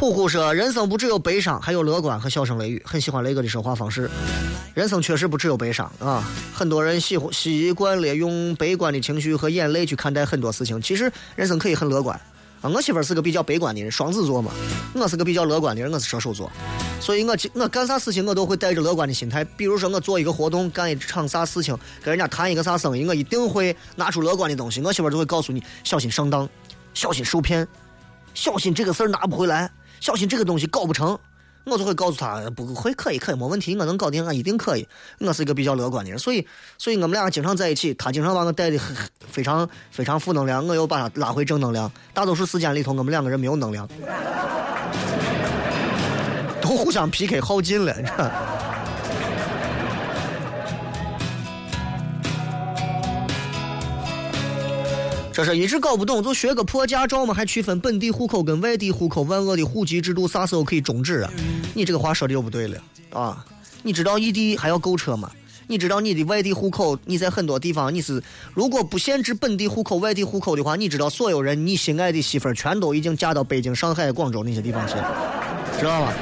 [0.00, 4.10] 虎虎说：“人生不只有悲伤，还有乐观和笑声雷雨。”很喜欢雷哥的说话方式。
[4.72, 10.80] 人生确实不只有悲伤啊，很多人喜欢习惯了用悲观的情绪和眼泪去看待很多事情。
[10.80, 12.18] 其实人生可以很乐观
[12.62, 12.70] 啊。
[12.70, 14.50] 我媳妇是个比较悲观的人，双子座嘛。
[14.94, 16.50] 我是个比较乐观的人，我是射手座。
[16.98, 19.44] 所以我我干啥事情我都会带着乐观的心态。
[19.44, 24.80] 比如说我做一个活动，干一场啥事情，跟人家谈一个啥生意，我一定会拿出乐观的东西。
[24.80, 26.48] 我媳妇就会告诉你：小心上当，
[26.94, 27.68] 小心受骗，
[28.32, 29.70] 小心这个事儿拿不回来。
[30.00, 31.18] 小心这个东西搞不成，
[31.64, 34.88] 我就会告诉他不会，可以，可以，没问题，我能搞定，我一定可以。
[35.18, 36.46] 我是一个比较乐观的人，所以，
[36.78, 38.96] 所以我们俩经常在一起，他经常把我带的很
[39.30, 41.90] 非常非常负能量，我又把他拉回正能量。
[42.14, 43.86] 大多数时间里头，我们两个人没有能量，
[46.62, 47.94] 都互相 PK 耗尽了，
[55.42, 61.33] 这是一直搞不懂，就学个破驾照嘛，还区分本地户口跟外地户口，万恶的户籍制度啥时候可以终止啊？
[61.72, 63.42] 你这个话说的又不对了啊！
[63.83, 65.31] 你知道异地还要购车吗？
[65.66, 68.22] 你知道你的外地户口，你在很多地方你是
[68.53, 76.12] 如果不限制本地户口、外地户口的话，你知道所有人你心爱的媳妇儿全都已经嫁到北京、上海、广州那些地方去了，知道吧？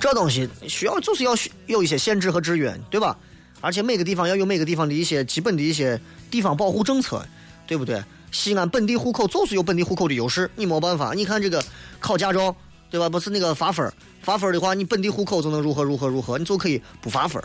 [0.00, 1.32] 这东西需要就是要
[1.66, 3.16] 有一些限制和制约，对吧？
[3.60, 7.22] 而且每个地方要有每个地方的一些基本的一些地方保护政策，
[7.66, 8.02] 对不对？
[8.32, 11.12] 西安本地户口就是有本地户口的优势，你没办法。
[11.12, 11.62] 你看这个
[11.98, 12.56] 考驾照，
[12.90, 13.08] 对吧？
[13.08, 17.42] 不是那个罚分罚分的话，你本地户口就能如何如何如何，你就可以不罚分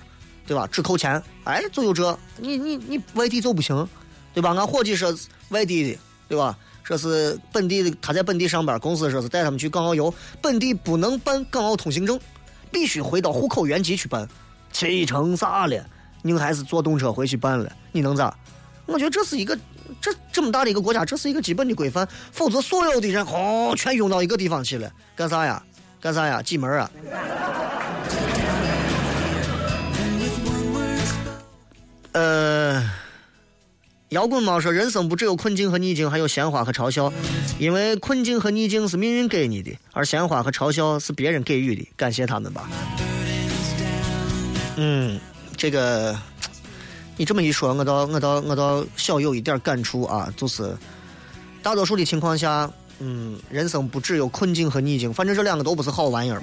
[0.47, 0.65] 对吧？
[0.71, 3.85] 只扣钱，哎，就有这，你你你外地就不行，
[4.33, 4.53] 对吧？
[4.55, 5.13] 俺伙计说
[5.49, 6.57] 外地的，对吧？
[6.83, 12.17] 说是本地的，他在本地上班，公司说是带他们去港澳游，本地不能办港澳通行证。
[12.75, 14.27] 必须回到户口原籍去办，
[14.69, 15.81] 气成啥了？
[16.21, 18.35] 你还是坐动车回去办了，你能咋？
[18.85, 19.57] 我觉得这是一个，
[20.01, 25.63] 这这么大的一个国家，这是一个基本的规范，否则所有的人哦，全涌到一个地方去了，干啥呀？
[26.01, 26.41] 干啥呀？
[26.41, 26.91] 挤门啊？
[32.11, 33.04] 呃。
[34.09, 37.11] 摇滚猫说：“人生不只有困境和逆境，还有鲜花和嘲笑。
[37.57, 41.87] 因为困境和逆境是命运给你的，而鲜花和嘲笑是别人给予的。
[41.95, 42.69] 感谢他们吧。”
[44.77, 45.19] 嗯，
[45.57, 46.15] 这个
[47.17, 50.75] 你这么一说，我倒我倒我倒小有一点感触啊，就是
[51.63, 56.41] 大多数的情况下，嗯，人生不只有困境和逆境，反正这两个都不是好玩意儿。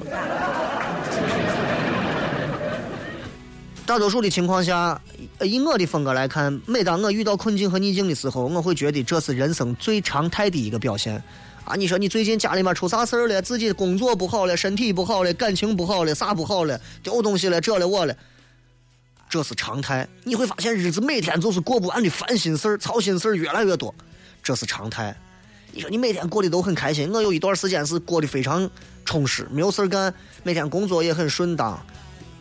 [3.93, 4.99] 大多数的情况下。
[5.43, 11.23] 以我的风格来看，每当我遇到困境和逆境的时候，我会觉得这是人生最常态的一个表现。
[11.67, 13.43] 啊，你说你最近家里面出啥事儿了？
[13.43, 16.81] 自己工作不好了，身体不好了，感情不好了，啥不好了？
[17.03, 18.17] 丢东西了，这了我了，
[19.29, 20.09] 这是常态。
[20.25, 23.95] 你会发现日子每天就是过不完的烦心事儿、操心事儿越来越多，
[24.43, 25.15] 这是常态。
[25.71, 28.71] 你说你每天过得都很开心，我有一段时间是过得非常
[29.05, 31.79] 充实，没有事儿干，每天工作也很顺当。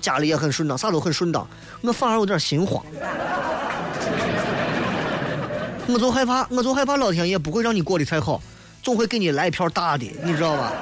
[0.01, 1.47] 家里也很顺当，啥都很顺当，
[1.81, 2.83] 我反而有点心慌。
[5.87, 8.41] 我就害怕，我就害怕老天爷不会让你过得太好，
[8.81, 10.73] 总会给你来一票大的，你知道吧？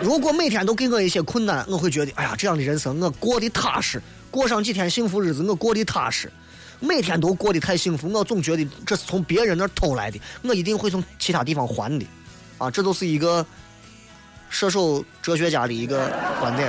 [0.00, 4.00] 如果每天都给我一些困难，我会觉得，哎呀，这样的人生我过得踏实，
[4.30, 6.30] 过上几天幸福日子，我过得踏实。
[6.80, 12.06] 每天都过得太幸福，我总觉得这是从别人那儿偷来的，我一定会从其他地方还的。
[12.58, 13.44] 啊，这都是一个。
[14.48, 16.68] 射手哲学家的一个观点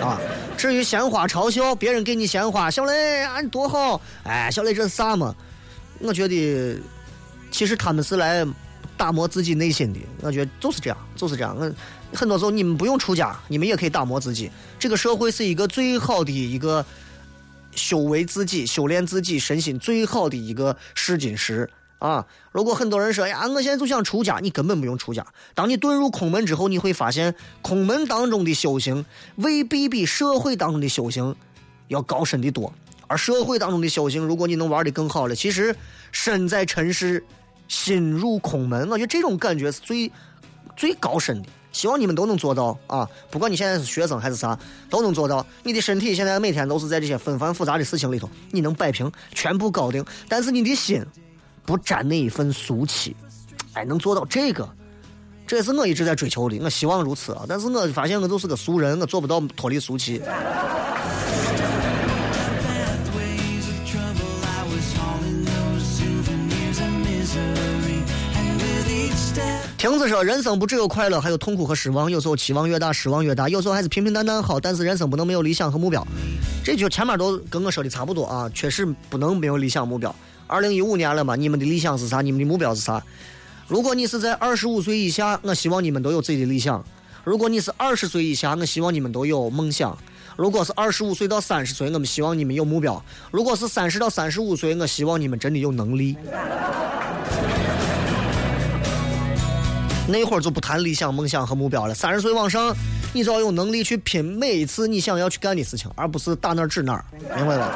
[0.00, 0.20] 啊。
[0.56, 4.00] 至于鲜花嘲笑别人给你鲜花，小雷啊，你多好！
[4.22, 5.34] 哎，小雷这是啥嘛？
[5.98, 6.78] 我觉得
[7.50, 8.46] 其实他们是来
[8.96, 10.00] 打磨自己内心的。
[10.22, 11.56] 我觉得就是这样，就是这样。
[11.58, 11.70] 我
[12.16, 14.50] 很多时候你们不用出家，你们也可以打磨自己。
[14.78, 16.84] 这个社会是一个最好的一个
[17.74, 21.68] 修为自己、修炼自己身心最好的一个试金石
[22.04, 22.26] 啊！
[22.52, 25.26] 如果很多人说呀，我现在就想出家，你根本不用出家。
[25.54, 29.02] 当你遁入空门之后，你会发现空门当中的修行
[29.36, 31.34] 未必比社会当中的修行
[31.88, 32.70] 要高深的多。
[33.06, 35.74] 而社会当中的修行，如果你能玩的更好了，其实
[36.12, 37.24] 身在尘世，
[37.68, 40.12] 心入空门，我觉得这种感觉是最
[40.76, 41.48] 最高深的。
[41.72, 43.08] 希望你们都能做到啊！
[43.30, 44.56] 不管你现在是学生还是啥，
[44.90, 45.44] 都能做到。
[45.62, 50.04] 你的身体现在每天都是在这些纷繁复杂的事情里头，你能摆平，全部搞定。
[50.28, 51.02] 但是你的心
[51.64, 53.16] 不沾那一份俗气，
[53.72, 54.68] 哎，能做到这个，
[55.46, 56.58] 这也是我一直在追求的。
[56.58, 57.44] 我希望如此啊！
[57.48, 60.20] 但是我发现我就是个俗人，我做不到脱离俗气。
[69.76, 72.10] 亭子说：“人生不只有快乐，还有痛苦和失望。
[72.10, 74.58] 有时候期望越大，失望越大；有时候还是平平淡淡好。
[74.58, 76.06] 但是人生不能没有理想和目标。”
[76.64, 80.14] 这句前面都跟我说的差不多啊，确实不能没有理想目标。
[80.54, 82.20] 二零一五年了嘛，你们的理想是啥？
[82.20, 83.02] 你们的目标是啥？
[83.66, 86.80] 如果你是在二十五岁以下，我希望你们都有自己的理想；
[87.24, 89.98] 如果你是二十岁以下，我希望你们都有梦想；
[90.36, 93.02] 如果是二十五岁到三十岁，我们希望你们有目标；
[93.32, 96.16] 如果是三十到三十五岁，我希望你们真的有能力。
[100.06, 101.94] 那会儿就不谈理想、梦想和目标了。
[101.94, 102.72] 三十岁往上，
[103.12, 107.72] 你就要有能力去拼每一次你想要去干的事情，而不是打哪儿指哪儿，明白吧？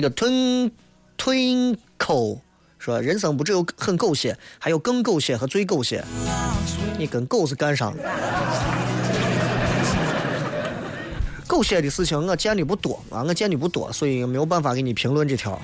[0.00, 0.70] 这个 twin
[1.16, 2.38] twinkle
[2.78, 6.04] 说，人生不只有很狗血，还有更狗血和最狗血。
[6.96, 7.92] 你跟狗是干上。
[11.48, 15.60] 狗血的事情我见的不多啊，我见的不多，所以没有办法给你评论这条。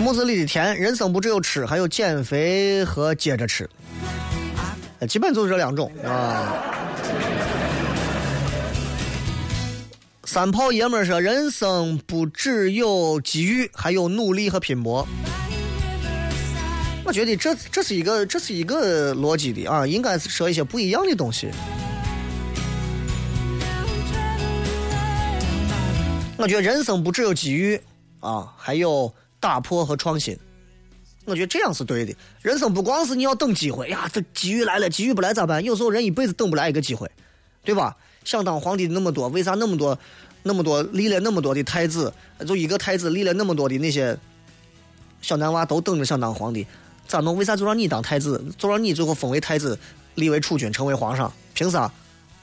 [0.00, 3.70] 木子里的甜，人生不只有吃，还有减肥和接着吃，
[5.08, 6.54] 基本就是这两种啊。
[10.32, 15.06] 三炮爷们说，人生不只有机遇，还有努力和拼搏。
[17.04, 21.50] 我觉得这这是一个这是一个逻辑的啊，应该是说一些不一样的东西。
[26.38, 27.78] 我觉得人生不只有机遇
[28.20, 30.34] 啊，还有打破和创新。
[31.26, 32.14] 我觉得这样是对的。
[32.40, 35.62] 人生不光是你要等机会呀，这机遇来了，机遇不来咋办？
[35.62, 37.10] 有时候人一辈子等不来一个机会，
[37.62, 37.94] 对吧？
[38.24, 39.98] 想当皇帝那么多，为啥那么多、
[40.42, 42.12] 那么多立了那么多的太子？
[42.46, 44.16] 就一个太子立了那么多的那些
[45.20, 46.66] 小男娃都等着想当皇帝，
[47.06, 47.36] 咋弄？
[47.36, 48.44] 为啥就让你当太子？
[48.56, 49.78] 就让你最后封为太子，
[50.16, 51.32] 立为储君，成为皇上？
[51.54, 51.90] 凭啥？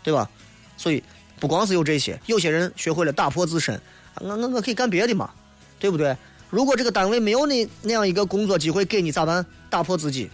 [0.04, 0.30] 对吧？
[0.78, 1.04] 所以
[1.40, 3.80] 不光是有这些，有些人学会了打破自身，
[4.22, 5.30] 我我我可以干别的嘛，
[5.78, 6.16] 对不对？
[6.50, 9.46] 如果这个单位没有那那样一个工作机会给你咋办？
[9.70, 10.30] 打破自己，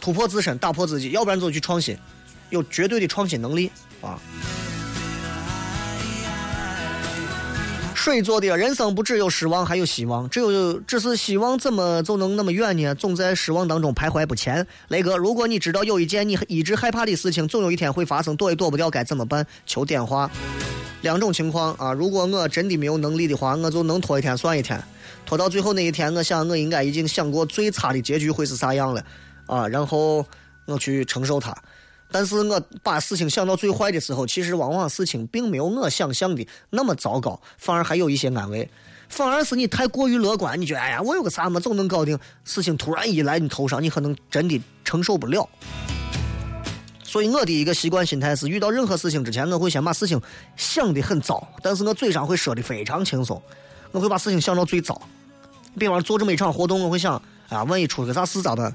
[0.00, 1.96] 突破自身，打破自己，要不然就去创新，
[2.50, 3.70] 有绝对的创新能力
[4.02, 4.20] 啊。
[8.00, 10.26] 水做的人生不只有失望，还有希望。
[10.30, 12.94] 只有只是希望怎么就能那么远呢？
[12.94, 14.66] 总在失望当中徘徊不前。
[14.88, 19.46] 雷哥，如果你知道有一件你一直害怕的事情，总有一天会发生，躲也躲不掉，该怎么办？
[19.66, 20.30] 求电话。
[21.02, 24.82] 两种情况啊，如果我真的没有能力的话，我就能拖一天算一天，
[25.26, 29.04] 拖到最后那一天，我想我应该已经想过最差的结局会是啥样了
[29.44, 30.24] 啊，然后
[30.64, 31.54] 我去承受它。
[32.10, 38.68] 但是我把事情想到最坏的时候，其实往往事情并没有我想象的那么糟糕，反而还有一些安慰。
[39.08, 42.18] 反而是你太过于乐观，你觉得哎呀，我有个啥嘛，总能搞定。
[42.44, 45.48] 事情突然一来你头上，你可能真的承受不了。
[47.02, 50.20] 所以我的一个习惯心态是，遇到任何事情之前，我会先把事情
[50.56, 53.42] 想得很糟，但是我嘴上会说的非常轻松，
[53.90, 55.00] 我会把事情想到最糟。
[55.76, 58.72] 比方做这么一场活动，我会想，啊，万一出个啥事咋办？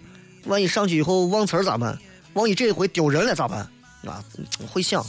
[0.48, 1.98] 万一上去以后忘词儿咋办？
[2.36, 3.60] 万一这一回丢人了咋办？
[4.06, 4.24] 啊，
[4.70, 5.04] 会想。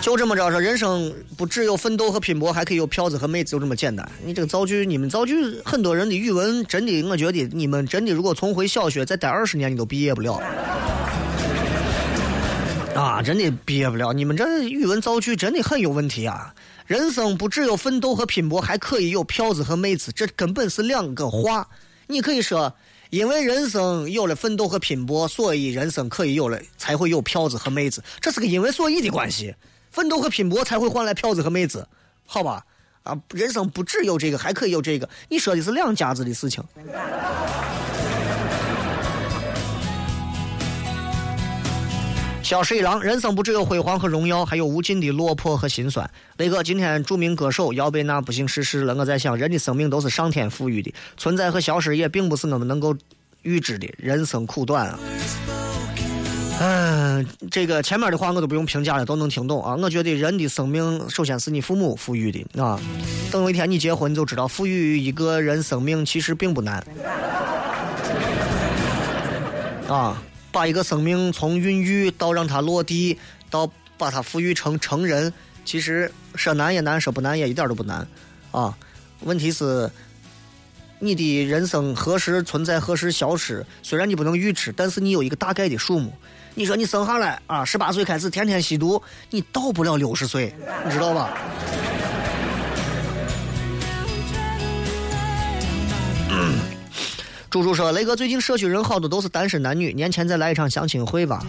[0.00, 4.10] 就这么着说，人生不只有奋斗和拼搏，还可以有票子和妹子，就这么简单。
[4.24, 10.40] 你这个造句，你们造句，很多人的语文真的，我觉得你们真的，如果重回小学再待二十年，你都毕业不了。
[12.98, 14.12] 啊，真的毕业不了！
[14.12, 16.52] 你们这语文造句真的很有问题啊！
[16.84, 21.68] 人生不只有奋斗和拼搏，还可以有票子和妹子，这根本是两个话。
[22.08, 22.74] 你可以说，
[23.10, 29.54] 因为人生有了奋斗和拼搏，所以人生可以有了，才会有票子和妹子，这是个因为所以的关系。
[29.92, 31.86] 奋斗和拼搏才会换来票子和妹子，
[32.26, 32.66] 好吧？
[33.04, 35.08] 啊，人生不只有这个，还可以有这个。
[35.28, 36.64] 你说的是两家子的事情。
[42.48, 46.10] 小十一郎，人生不只有辉煌和荣耀，还有无尽的落魄和心酸。
[46.38, 48.94] 雷哥，今天著名歌手姚贝娜不幸逝世了。
[48.94, 52.96] 我在想，人的生命都是上天赋予的，存在和消失也并不是我们能够
[53.42, 53.86] 预知的。
[53.98, 54.98] 人生苦短啊！
[56.60, 59.76] 嗯，这个前面的话我都不用评价了，都能听懂啊。
[59.76, 62.80] 我觉得人的生命首先是你父母赋予的啊。
[63.30, 66.82] 等有一天你结婚，你就知道赋予一个人生命其实并不难
[69.86, 70.16] 啊。
[70.50, 73.18] 把一个生命从孕育到让它落地，
[73.50, 75.32] 到把它抚育成成人，
[75.64, 78.06] 其实说难也难，说不难也一点都不难
[78.50, 78.76] 啊。
[79.20, 79.90] 问题是，
[80.98, 86.12] 你的人生何时存在，何时消失，虽然你不能预知，但是你有一个大概的数目。
[86.54, 91.38] 你说你生下来啊，十八岁开始天天吸毒，你到不了六十岁，你知道吧？
[97.50, 101.42] 猪猪说：“雷哥，最近社区人好多都是单身男女，年前再来一场相亲会吧。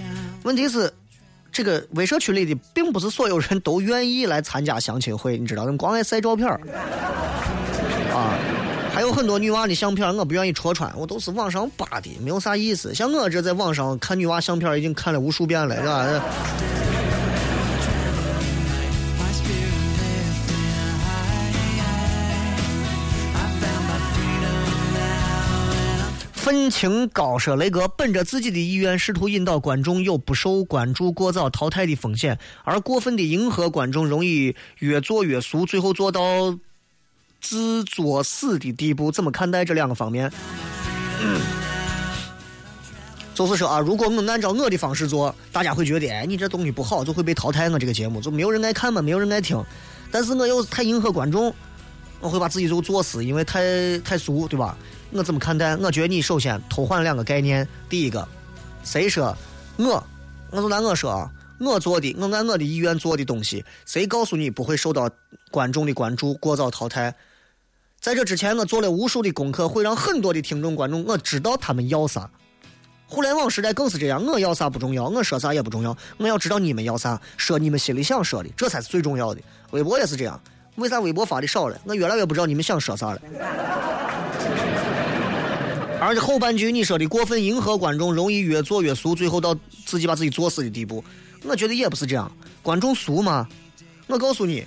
[0.43, 0.91] 问题是，
[1.51, 6.47] 这个微社区里的并不是所有人都愿意来参加相亲会，你知道，光爱晒照片
[8.13, 8.33] 啊，
[8.93, 12.95] 还有很多女娃的相片，我不愿意戳穿，我都是网上扒的，没有啥意思。
[12.95, 16.23] 像我这在网上看女娃相片，已经看了无数遍了，是吧？”
[26.49, 36.57] 愤青高说：“雷哥本着自己的意愿，试图引导观众有不受关注、过早淘汰的风险，而过分的迎合观众，容易越做越俗，最后做到
[37.39, 39.11] 自作死的地步。
[39.11, 40.31] 怎么看待这两个方面？”
[43.35, 47.69] 就是说啊，如果我按照我的方式做，大家会觉得，哎，你这东西不好，就会被淘汰。
[47.69, 49.63] 我这个节目就没有人爱看嘛，没有人爱听。
[50.09, 51.53] 但是我又太迎合观众，
[52.19, 54.77] 我会把自己就作死，因为太太俗，对吧？
[55.11, 55.75] 我怎么看待？
[55.77, 57.67] 我觉得你首先偷换两个概念。
[57.87, 58.27] 第一个，
[58.83, 59.35] 谁说
[59.77, 60.03] 我？
[60.51, 65.09] 我就拿我说啊，我做的，我按我的意愿做的东西，谁告诉你不会受到
[65.51, 67.13] 观众的关注、过早淘汰？
[68.01, 72.29] 在这之前，我做了无数的功课，会让很多的听众、观众我知道他们要啥。
[73.07, 79.41] 互联网时代更是这样，我要啥不重要，我说啥也不重要，我要知道你们要啥，说你们心里想说的，这才是最重要的。
[79.71, 80.39] 微博也是这样，
[80.79, 81.79] 为啥微博发的少了？
[81.85, 83.21] 我越来越不知道你们想说啥了。
[86.01, 89.53] 而且后半句你说的过分迎合观众，容易越做越俗，最后到
[89.85, 91.03] 自己把自己作死的地步。
[91.43, 92.31] 我觉得也不是这样，
[92.63, 93.47] 观众俗吗？
[94.07, 94.65] 我告诉你，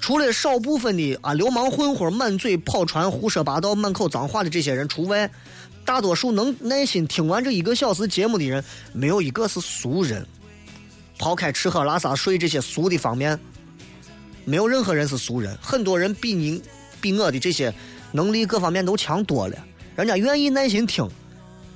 [0.00, 5.30] 除了少部分的啊流氓混混满嘴跑船、胡说八道、满口脏话的这些人除外，
[5.84, 10.26] 大多数能耐心听完这一个小时节目的人，没有一个是俗人。
[11.18, 13.38] 抛开吃喝拉撒睡这些俗的方面，
[14.44, 15.56] 没有任何人是俗人。
[15.60, 16.62] 很多人比您、
[17.00, 17.72] 比我的这些
[18.12, 19.56] 能力各方面都强多了。
[19.96, 21.08] 人家愿意耐心听，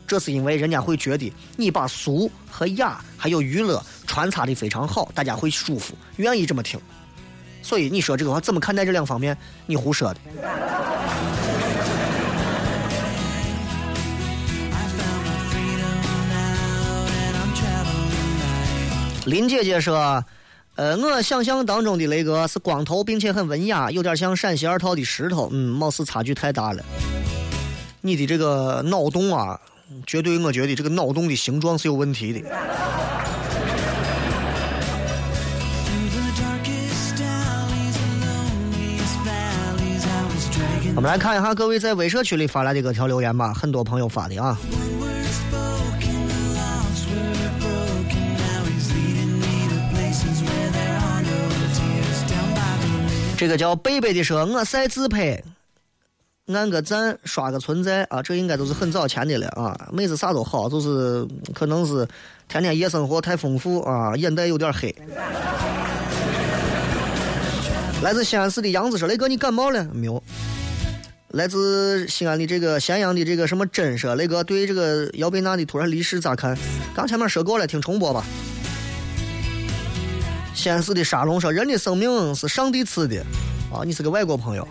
[0.07, 6.81] 这是因为人家会觉得你把俗和雅还有娱乐穿插的非常好，大家会舒服，愿意这么听。
[7.63, 9.37] 所以你说这个话怎么看待这两方面？
[9.67, 10.21] 你胡说的。
[19.27, 20.25] 林姐姐说
[20.79, 25.49] ：“呃，我想象当中的雷哥是光头，并且很文雅，有点像陕西二套的石头。
[25.51, 26.81] 嗯，貌似差距太大了。”
[28.01, 29.59] 你的这个脑洞啊，
[30.07, 32.49] 绝对我觉得这个脑洞的形状是有问题的。
[40.95, 44.57] 我们来看一下各位在微社区里发来的各条留言吧，很多朋友发的啊。
[53.39, 55.41] 这个叫贝贝的说，我晒自拍。
[56.49, 59.89] 按个赞，刷个存在啊，这应该都是很早前的了啊。
[59.93, 61.25] 妹子啥都好，就是
[61.55, 62.05] 可能是
[62.49, 64.93] 天天夜生活太丰富啊，眼袋有点黑。
[68.03, 70.21] 来自西安市的杨子说：“雷哥，你感冒了没有？”
[71.31, 76.59] 来自西安的这个咸阳的这个什么真说：“雷哥，对这个姚贝娜的突然离世咋看？”
[76.93, 78.25] 刚前面说过了，听重播吧。
[80.59, 83.25] 西安市的沙龙说：“人的生命是上帝赐的。”
[83.73, 84.67] 啊，你是个外国朋友。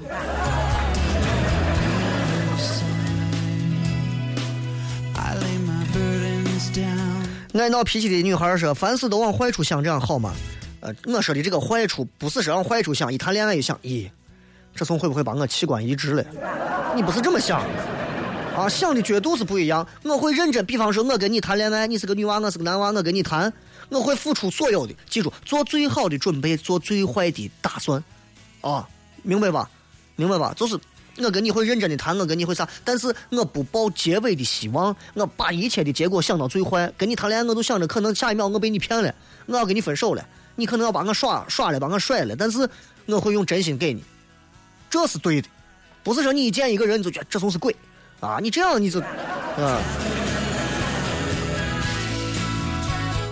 [7.54, 10.34] 爱闹脾气的女孩说：“凡事都往坏处想，这样好吗？”
[10.82, 14.10] 呃，我说的这个坏处不是说往坏处想，一谈恋爱一想，咦，
[14.76, 16.24] 这从会不会把我器官移植了？
[16.98, 17.62] 你不是这么想
[18.58, 18.68] 啊？
[18.68, 19.88] 想的角度是不一样。
[20.04, 23.52] 我会认真，比方说，我跟你谈恋爱，你是个女娃，我是个男娃，我跟你谈，
[23.90, 28.04] 我会付出所有的，记住，做最好的准备，做最坏的打算。
[28.62, 28.88] 啊，
[29.24, 29.70] 明白吧？
[30.16, 30.54] 明白吧？
[30.56, 30.78] 就是
[31.20, 36.92] 我跟你会认真的谈，我跟你会啥，但是我不抱结尾的希望，我把一切的结果想到最坏。
[36.98, 39.14] 跟你谈恋爱，我都想着可能下一秒我被你骗了，
[39.46, 42.70] 我要跟你分手了，你可能要把我耍耍了，把我甩了，但是
[43.06, 44.04] 我会用真心给你，
[44.90, 45.48] 这是对的，
[46.04, 47.76] 不是说你一见一个人你就觉得这就是鬼
[48.20, 50.17] 啊，你这样你就啊。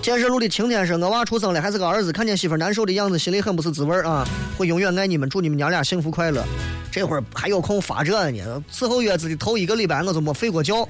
[0.06, 4.24] 建设路的晴天说：“我娃出生了，还是个儿子，看见媳妇难受的样子，心里很不是滋味啊！
[4.56, 6.46] 会永远爱你们，祝你们娘俩幸福快乐。
[6.92, 8.64] 这会儿还有空发这呢？
[8.72, 10.88] 伺候月子的头一个礼拜我就没睡过觉，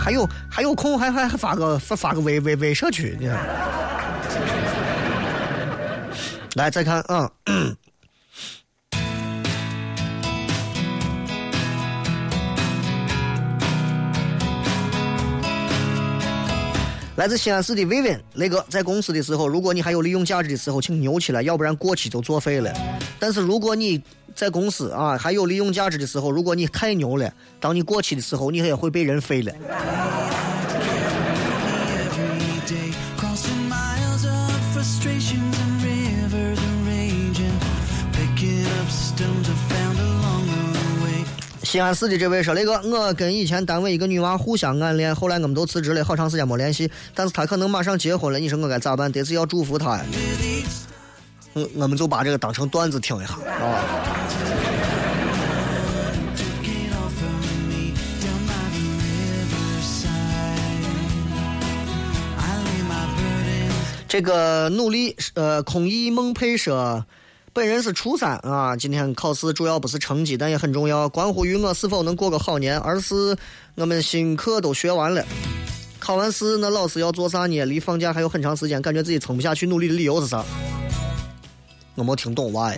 [0.00, 3.38] 还有还有空还还还发个发发个微微微社区，你看。
[6.54, 7.30] 来再看啊。
[17.16, 22.72] 来自西安市的薇薇，雷哥，在公司的时候，如果你还有利用价值的时候，请牛起来，要不然过期就作废了。
[23.20, 24.02] 但是如果你
[24.34, 29.52] 在公司啊还有利用价值的时候，如果你太牛了，当你过期的时候，你也会被人废了。
[41.74, 46.88] 西安市的这位说：“雷哥，我跟以前单位一个女娃互相暗恋，后来我们都辞职了，好长时间没联系。
[47.16, 49.10] 但是她可能马上结婚了，你说我该咋办？
[49.10, 50.04] 得是要祝福她呀。
[51.52, 53.82] 我，我们就把这个当成段子听一下啊。
[56.36, 60.06] Took it all from me down by the riverside.
[62.38, 63.74] I lay my burdens
[64.06, 67.04] 这个努力，呃，空忆梦佩说，
[67.54, 72.76] 本人是初三啊，今天考试主要不是成绩，但也很重要，关乎于我是否能过个好年。
[72.80, 73.36] 而是
[73.76, 75.24] 我们新课都学完了，
[76.00, 77.64] 考完试那老师要做啥呢？
[77.64, 80.44] 离放假还有很长时间，感觉自己撑不下去，努力的理由是啥？
[81.94, 82.76] 我没听懂 why。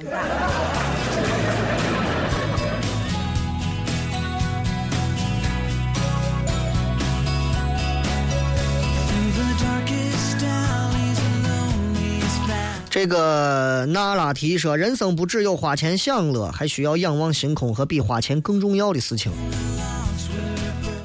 [12.96, 19.30] 这个娜拉提说，人生不只有花钱享乐，还需要仰望星空和比花钱更重要的事情。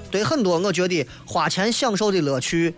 [0.10, 2.74] 对很多，我觉得花钱享受的乐趣，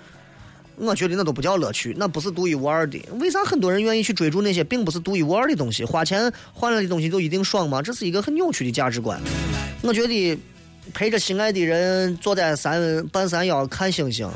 [0.78, 2.99] 我觉得那都不叫乐趣，那不是独一无二的。
[3.20, 5.86] 为啥很多人愿意去追逐那些并不是独一无二的东西？
[5.86, 7.84] 花钱换来的东西就一定爽吗？
[7.84, 9.22] 这是一个很扭曲的价值观。
[9.84, 10.39] 我觉得
[10.91, 14.28] 陪着心爱的人坐在山半山腰看星星，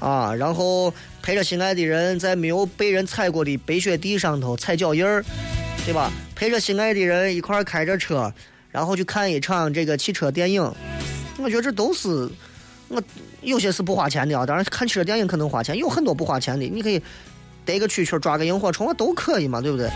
[0.00, 0.92] 啊，然后
[1.22, 5.24] 陪着心爱的人在没有被人踩过的白雪地上头踩脚印儿，
[5.84, 6.10] 对吧？
[6.34, 8.32] 陪着心爱的人一块儿开着车，
[8.70, 10.62] 然后去看一场这个汽车电影，
[11.38, 12.30] 我觉得这都是
[12.86, 13.02] 我
[13.42, 14.46] 有些是不花钱的啊。
[14.46, 17.02] 当然，看汽车电影可能花钱，有很多不花钱的，你可以
[17.64, 19.90] 逮个蛐蛐抓个萤火虫，都可以嘛，对不对？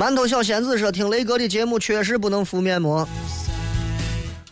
[0.00, 3.06] 馒头小仙子说：“听雷哥的节目确实不能敷面膜，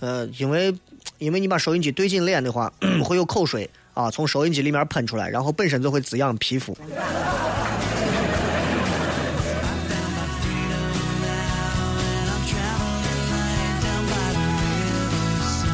[0.01, 0.76] 呃，因为
[1.16, 2.70] 因为你把收音机对进脸的话，
[3.03, 6.76] 会有口水啊从收音机里面喷出来，然后本身就会滋养皮肤。”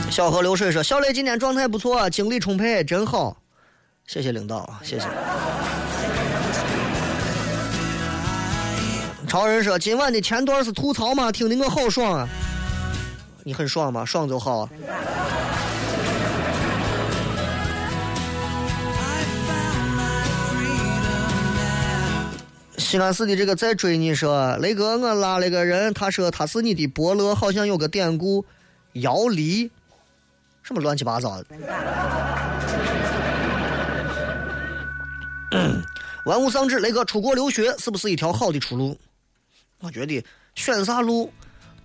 [0.08, 3.36] 小河流水说：“小雷今天状态不错，精力充沛，真好。”
[4.06, 5.08] 谢谢领导啊，谢谢。
[9.34, 11.32] 潮人说：“今晚的前段是吐槽吗？
[11.32, 12.28] 听得我好爽啊！
[13.42, 14.04] 你很爽吗？
[14.04, 14.70] 爽就好啊。”
[22.78, 28.46] 西安市的这个在追你说，雷哥，我拉了个人，他说他是你的伯乐，好像有个典故，
[28.92, 29.68] 姚离，
[30.62, 31.46] 什么乱七八糟的。
[36.24, 38.96] 玩物丧志，雷哥出国留学是不是一条好的出路？
[39.84, 40.24] 我觉得
[40.54, 41.30] 选啥路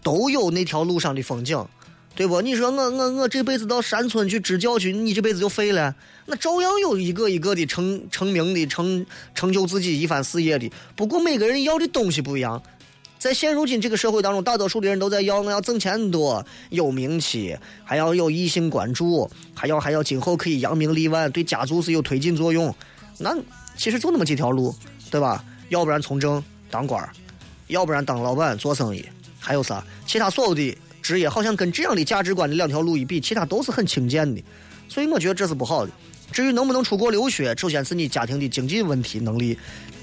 [0.02, 1.68] 都有那条路上的风景，
[2.16, 2.42] 对不？
[2.42, 5.94] 你说我我我这辈子到山村去支教去，你这辈子就废了？
[6.26, 10.72] 那照样有一个一个的成成名的成成就自己一番事业的。
[10.96, 12.62] 不过每个人要的东西不一样。
[13.18, 22.74] 在现如今这个社会当中，大多数的人都在要我要挣钱多、有名气，还要有异性关注，还要还要今后可以扬名立万，对家族是有推进作用。
[23.18, 23.36] 那
[23.76, 24.74] 其实就那么几条路，
[25.12, 25.44] 对吧？
[25.68, 26.42] 要不然从政
[26.72, 27.12] 当官儿，
[27.70, 29.04] 要不然当老板做生意，
[29.40, 29.84] 还有啥？
[30.06, 34.44] 其他所有的职业好像跟这样的价值观的两条路一比，其他都是很轻贱的。
[34.88, 35.92] 所以我觉得这是不好的。
[36.32, 39.58] 至于能不能出国留学，首先是你家庭的经济问题能力，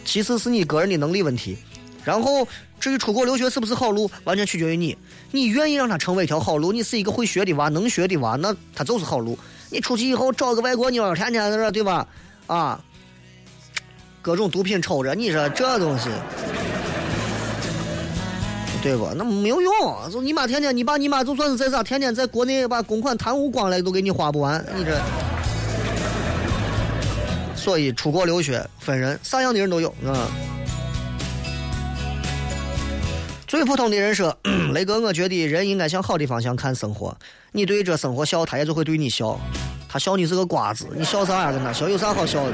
[0.05, 1.57] 其次是你个人的能力问题，
[2.05, 2.47] 然后
[2.81, 4.97] 至于出国留学是不是好路，完全取决于你。
[5.33, 9.39] 你愿意让它成为一条好路，你是一个会学的娃，能学的娃，那它就是好路。
[9.71, 12.07] 你出去以后找个外国妞，天天在这对吧？
[12.47, 12.81] 啊，
[14.23, 16.09] 各种毒品抽着，你说这东西，
[18.87, 19.13] 对吧？
[19.17, 19.73] 那没有用。
[20.13, 24.65] 就你妈天天，你爸你妈就算是在啥，天天在国内把公款贪污光了，都给你花不完。
[24.77, 24.97] 你这，
[27.57, 30.29] 所以出国留学分人，啥样的人都有，啊。
[33.49, 34.33] 最普通的人说
[34.73, 37.17] ：“雷哥，我觉得人应该向好的方向看生活。
[37.51, 39.37] 你对这生活笑，他也就会对你笑。
[39.89, 41.51] 他笑你是个瓜子，你笑啥呀？
[41.51, 42.53] 跟他笑有啥好笑的？”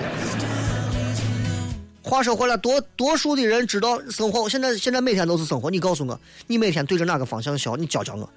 [2.03, 5.71] 话说回来，多多数的人知道生活，现在现在每天都是生活。
[5.71, 7.77] 你告诉我，你每天对着哪个方向笑？
[7.77, 8.29] 你教教我，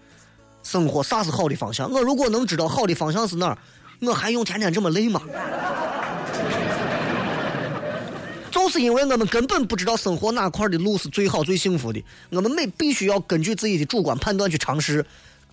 [0.61, 1.91] 生活啥是好的方向？
[1.91, 3.57] 我如果能知道好的方向是哪儿，
[4.01, 5.21] 我还用天天这么累吗？
[8.51, 15.05] 就是因为我们根本不知道生活哪块的路是最好、最幸福的，我们每必须要根据自己的主观判断去尝试，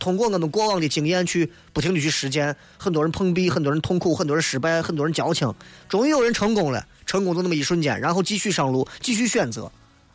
[0.03, 2.57] 通过我们过往的经验去不停的去实践。
[2.77, 5.55] 很多人碰壁，很多人痛苦，很多人失败，很多人矫情，
[5.89, 6.85] 终于有人成功了。
[7.07, 9.71] 成功就那么一瞬间，然后继续上路，继续选择。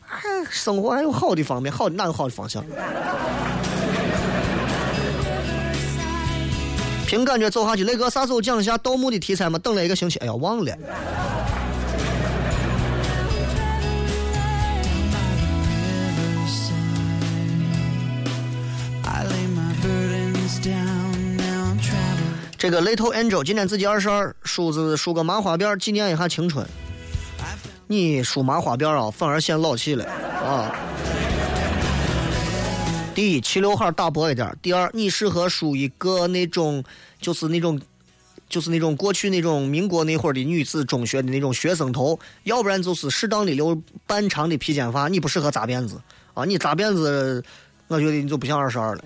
[0.09, 0.19] 哎，
[0.51, 2.61] 生活还有好的方面，好哪有好的方向？
[7.07, 7.85] 凭感觉走下去。
[7.85, 9.57] 雷哥啥时候讲一下盗墓的题材嘛？
[9.59, 10.77] 等了一个星期，哎呀，忘了。
[22.67, 26.67] 这个 Little Angel 今年自己二十二，梳子梳个麻花辫，纪念一下青春。
[27.87, 30.75] 你梳麻花辫啊，反而显老气了啊。
[33.15, 36.83] 第一，齐刘海儿打薄一点；第二，你适合梳一个那种，
[37.21, 37.79] 就是那种，
[38.49, 45.07] 就是那种过去那种民国那会儿的女子中学的那种学生头，要不然就是适当的留半长的披肩发。
[45.07, 46.01] 你不适合扎辫子
[46.33, 47.41] 啊，你扎辫子，
[47.87, 49.05] 我觉得你就不像二十二了。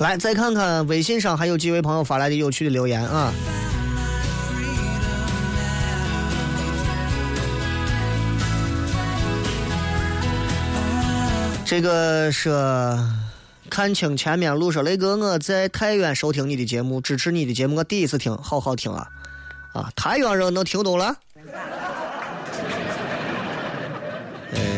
[0.00, 3.32] 来，再看看微信上还有几位朋友发来的有趣的留言啊。
[11.64, 12.48] 这个是
[13.68, 19.06] 看清前面路说雷哥，我在太原收听你的节目，支持你的节目，我第一次听，好好听啊！
[19.74, 21.14] 啊，太原人能听懂了？
[24.54, 24.77] 哎。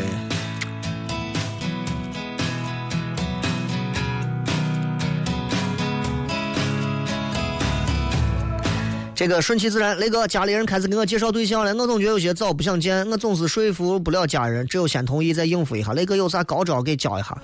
[9.21, 15.93] 这个顺其自然，雷哥，家里人开始给我介绍对象了，我总觉得有些早，不想见，我总是说服不了家人，只有先同意再应付一下。
[15.93, 17.37] 雷哥有啥高招给教一下？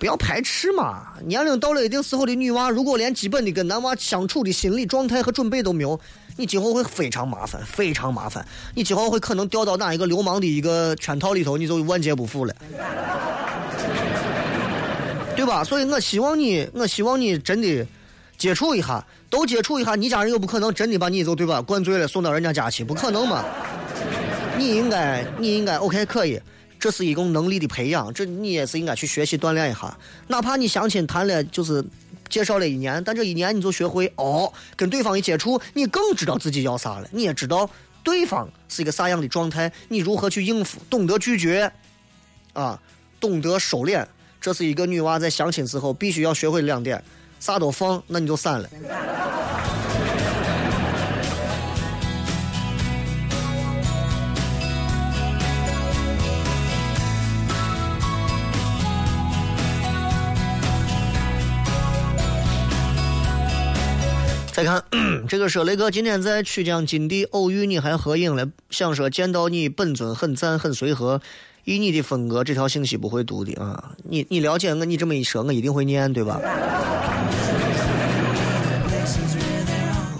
[0.00, 6.00] 不要排斥嘛，年龄到了一定时候的女娃，如果连基本的跟男娃相处的心理状态和准备都没有，
[6.38, 8.42] 你今后会非常麻烦，非常麻烦。
[8.74, 12.54] 你今后会可能掉到哪一个流氓的一个圈套里头，你就万劫不复了。
[15.36, 15.62] 对吧？
[15.62, 17.86] 所以我希望你，我希望你真的
[18.38, 19.96] 接触一下，都接触一下。
[19.96, 23.44] 你家人又不可能真的把你就对吧灌醉了送到人家家去，不可能嘛。
[24.56, 26.40] 你应该，你应该 OK 可以，
[26.78, 29.96] 这是一种能力的培养，这你也是应该去学习锻炼一下。
[30.28, 31.84] 哪怕你相亲谈了就是
[32.28, 37.68] 介绍了一年，但这一年你就学会哦，跟对方一接触，你更知道自己要啥了，你也知道
[38.04, 41.70] 对方是一个啥样的状态，你如何去应付，懂得拒绝，
[42.52, 42.80] 啊，
[43.18, 44.06] 懂得收敛。
[44.40, 47.02] 这是一个女娃在相亲之后必须要学会的两点，
[47.40, 48.68] 啥都放，那你就散了。
[64.52, 64.82] 再看
[65.28, 71.20] 这个说雷哥今天在曲江金地偶遇你还合影了，想说见到你本尊很赞很随和，
[71.68, 73.92] 以你的风格这条信息不会读的啊！
[74.04, 76.40] 你你了解我，你这么一说，我一定会念，对吧？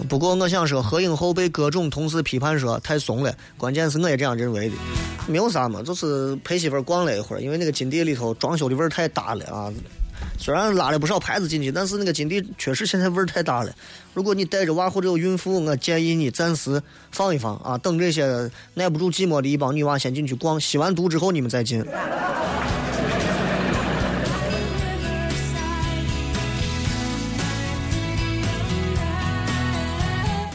[0.07, 4.75] 不过我想说，合影后被各种同事批判说太怂了，关键是我也这样认为的，
[5.27, 9.73] 没有啥嘛，就是陪媳妇儿逛了一会儿，因为那个金地里头装修的味儿太大了啊。
[10.41, 13.71] 虽然拉了不少牌子进去，但是那个金地确实现在味儿太大了。
[14.13, 16.81] 如果你带着娃或者有孕妇，我建议你暂时
[17.11, 21.85] 放一放啊，等这些耐不住寂寞的一帮女娃先进去逛，吸完毒之后你们再进。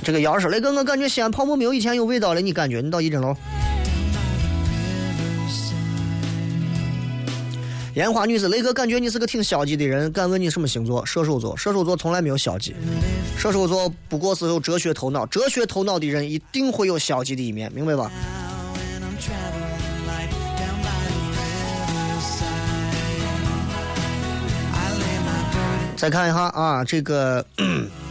[0.03, 2.81] 这个姚说：“雷哥，我感觉西安泡馍没有以前有味道了，你感觉？
[2.81, 3.35] 你到一诊楼。”
[7.95, 11.07] 烟花女子，雷哥感觉你是个挺消极的人，敢问你什么星座？
[11.07, 11.57] 射手座。
[11.57, 12.75] 射手座从来没有消极，
[13.39, 18.11] 射手座不过是有哲学头脑，哲学头脑的人一定会有消极的一面，明白吧？
[25.97, 27.47] 再看一下啊，这个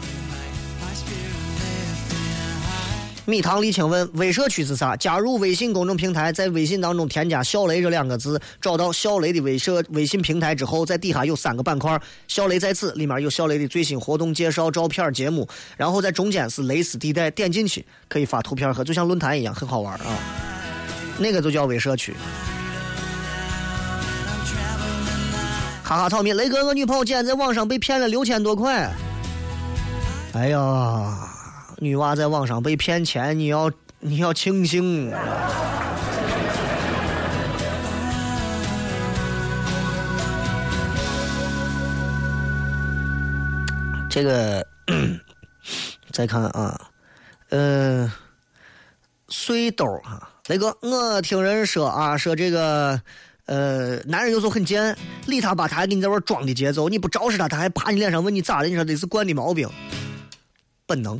[3.26, 4.97] 米糖李青问：微社区是啥？
[4.97, 11.97] 加入微信公众平台，在微信当中添加“小雷”这两个字，找到小雷的微社微信平台之后，在底下有三个板块，
[12.28, 15.47] 小雷在此里面有小雷的最新活动介绍、照片、节目，
[15.78, 20.17] 然后在中间是蕾丝地带，点进去可以发图片和就像论坛一样，很好玩啊。
[21.17, 22.13] 那个就叫微社区。
[25.82, 28.91] 哈哈，草民，雷哥，我女朋友今天在网上被骗了六千多块。
[30.34, 31.32] 哎呀，
[31.84, 33.69] 女娃在网上被骗钱，你要
[33.99, 35.11] 你要庆幸。
[44.09, 44.65] 这个
[46.13, 46.79] 再看啊，
[47.49, 48.09] 呃，
[49.27, 53.01] 碎兜哈，雷哥，我听人说啊，说这个。
[53.45, 59.69] 呃，男人有时候很贱，理他吧，他还给你在玩装的节奏，你不招式他，他还趴你脸上问你咋的，你说这是惯的毛病，
[60.93, 61.19] 本能。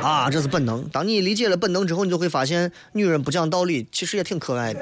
[0.00, 0.88] 啊，这是本能。
[0.90, 4.80] 当你理解了本能之后，你就会发现，女人不讲道理，其实也挺可爱的。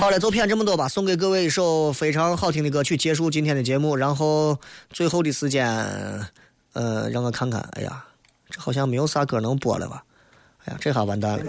[0.00, 3.94] 好了，就骗这么多吧，送给各位一首非常好听的歌曲，结束今天的节目。
[3.94, 4.58] 然后
[4.90, 5.68] 最后的时间，
[6.72, 8.04] 呃，让我看看，哎呀，
[8.50, 10.02] 这好像没有啥歌能播了吧？
[10.64, 11.44] 哎呀，这下完蛋了。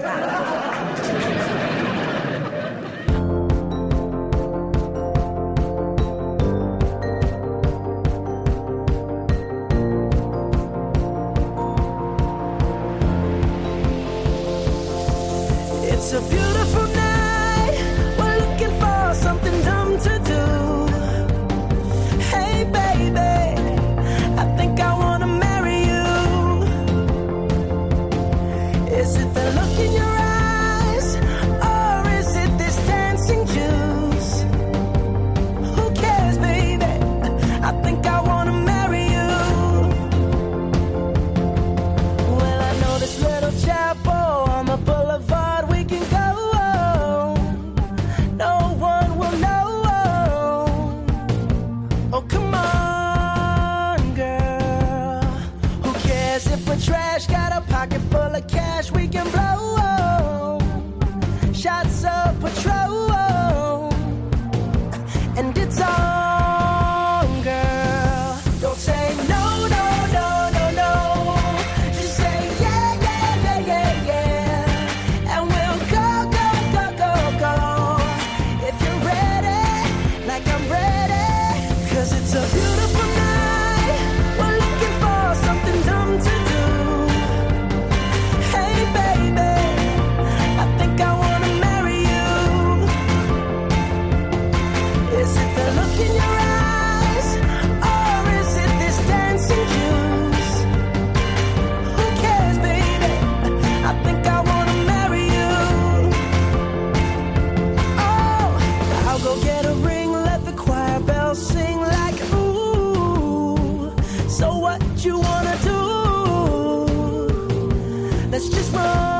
[118.39, 119.18] Let's just run,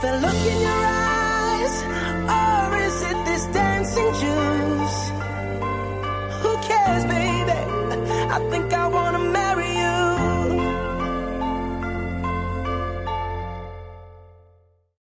[0.00, 0.37] the look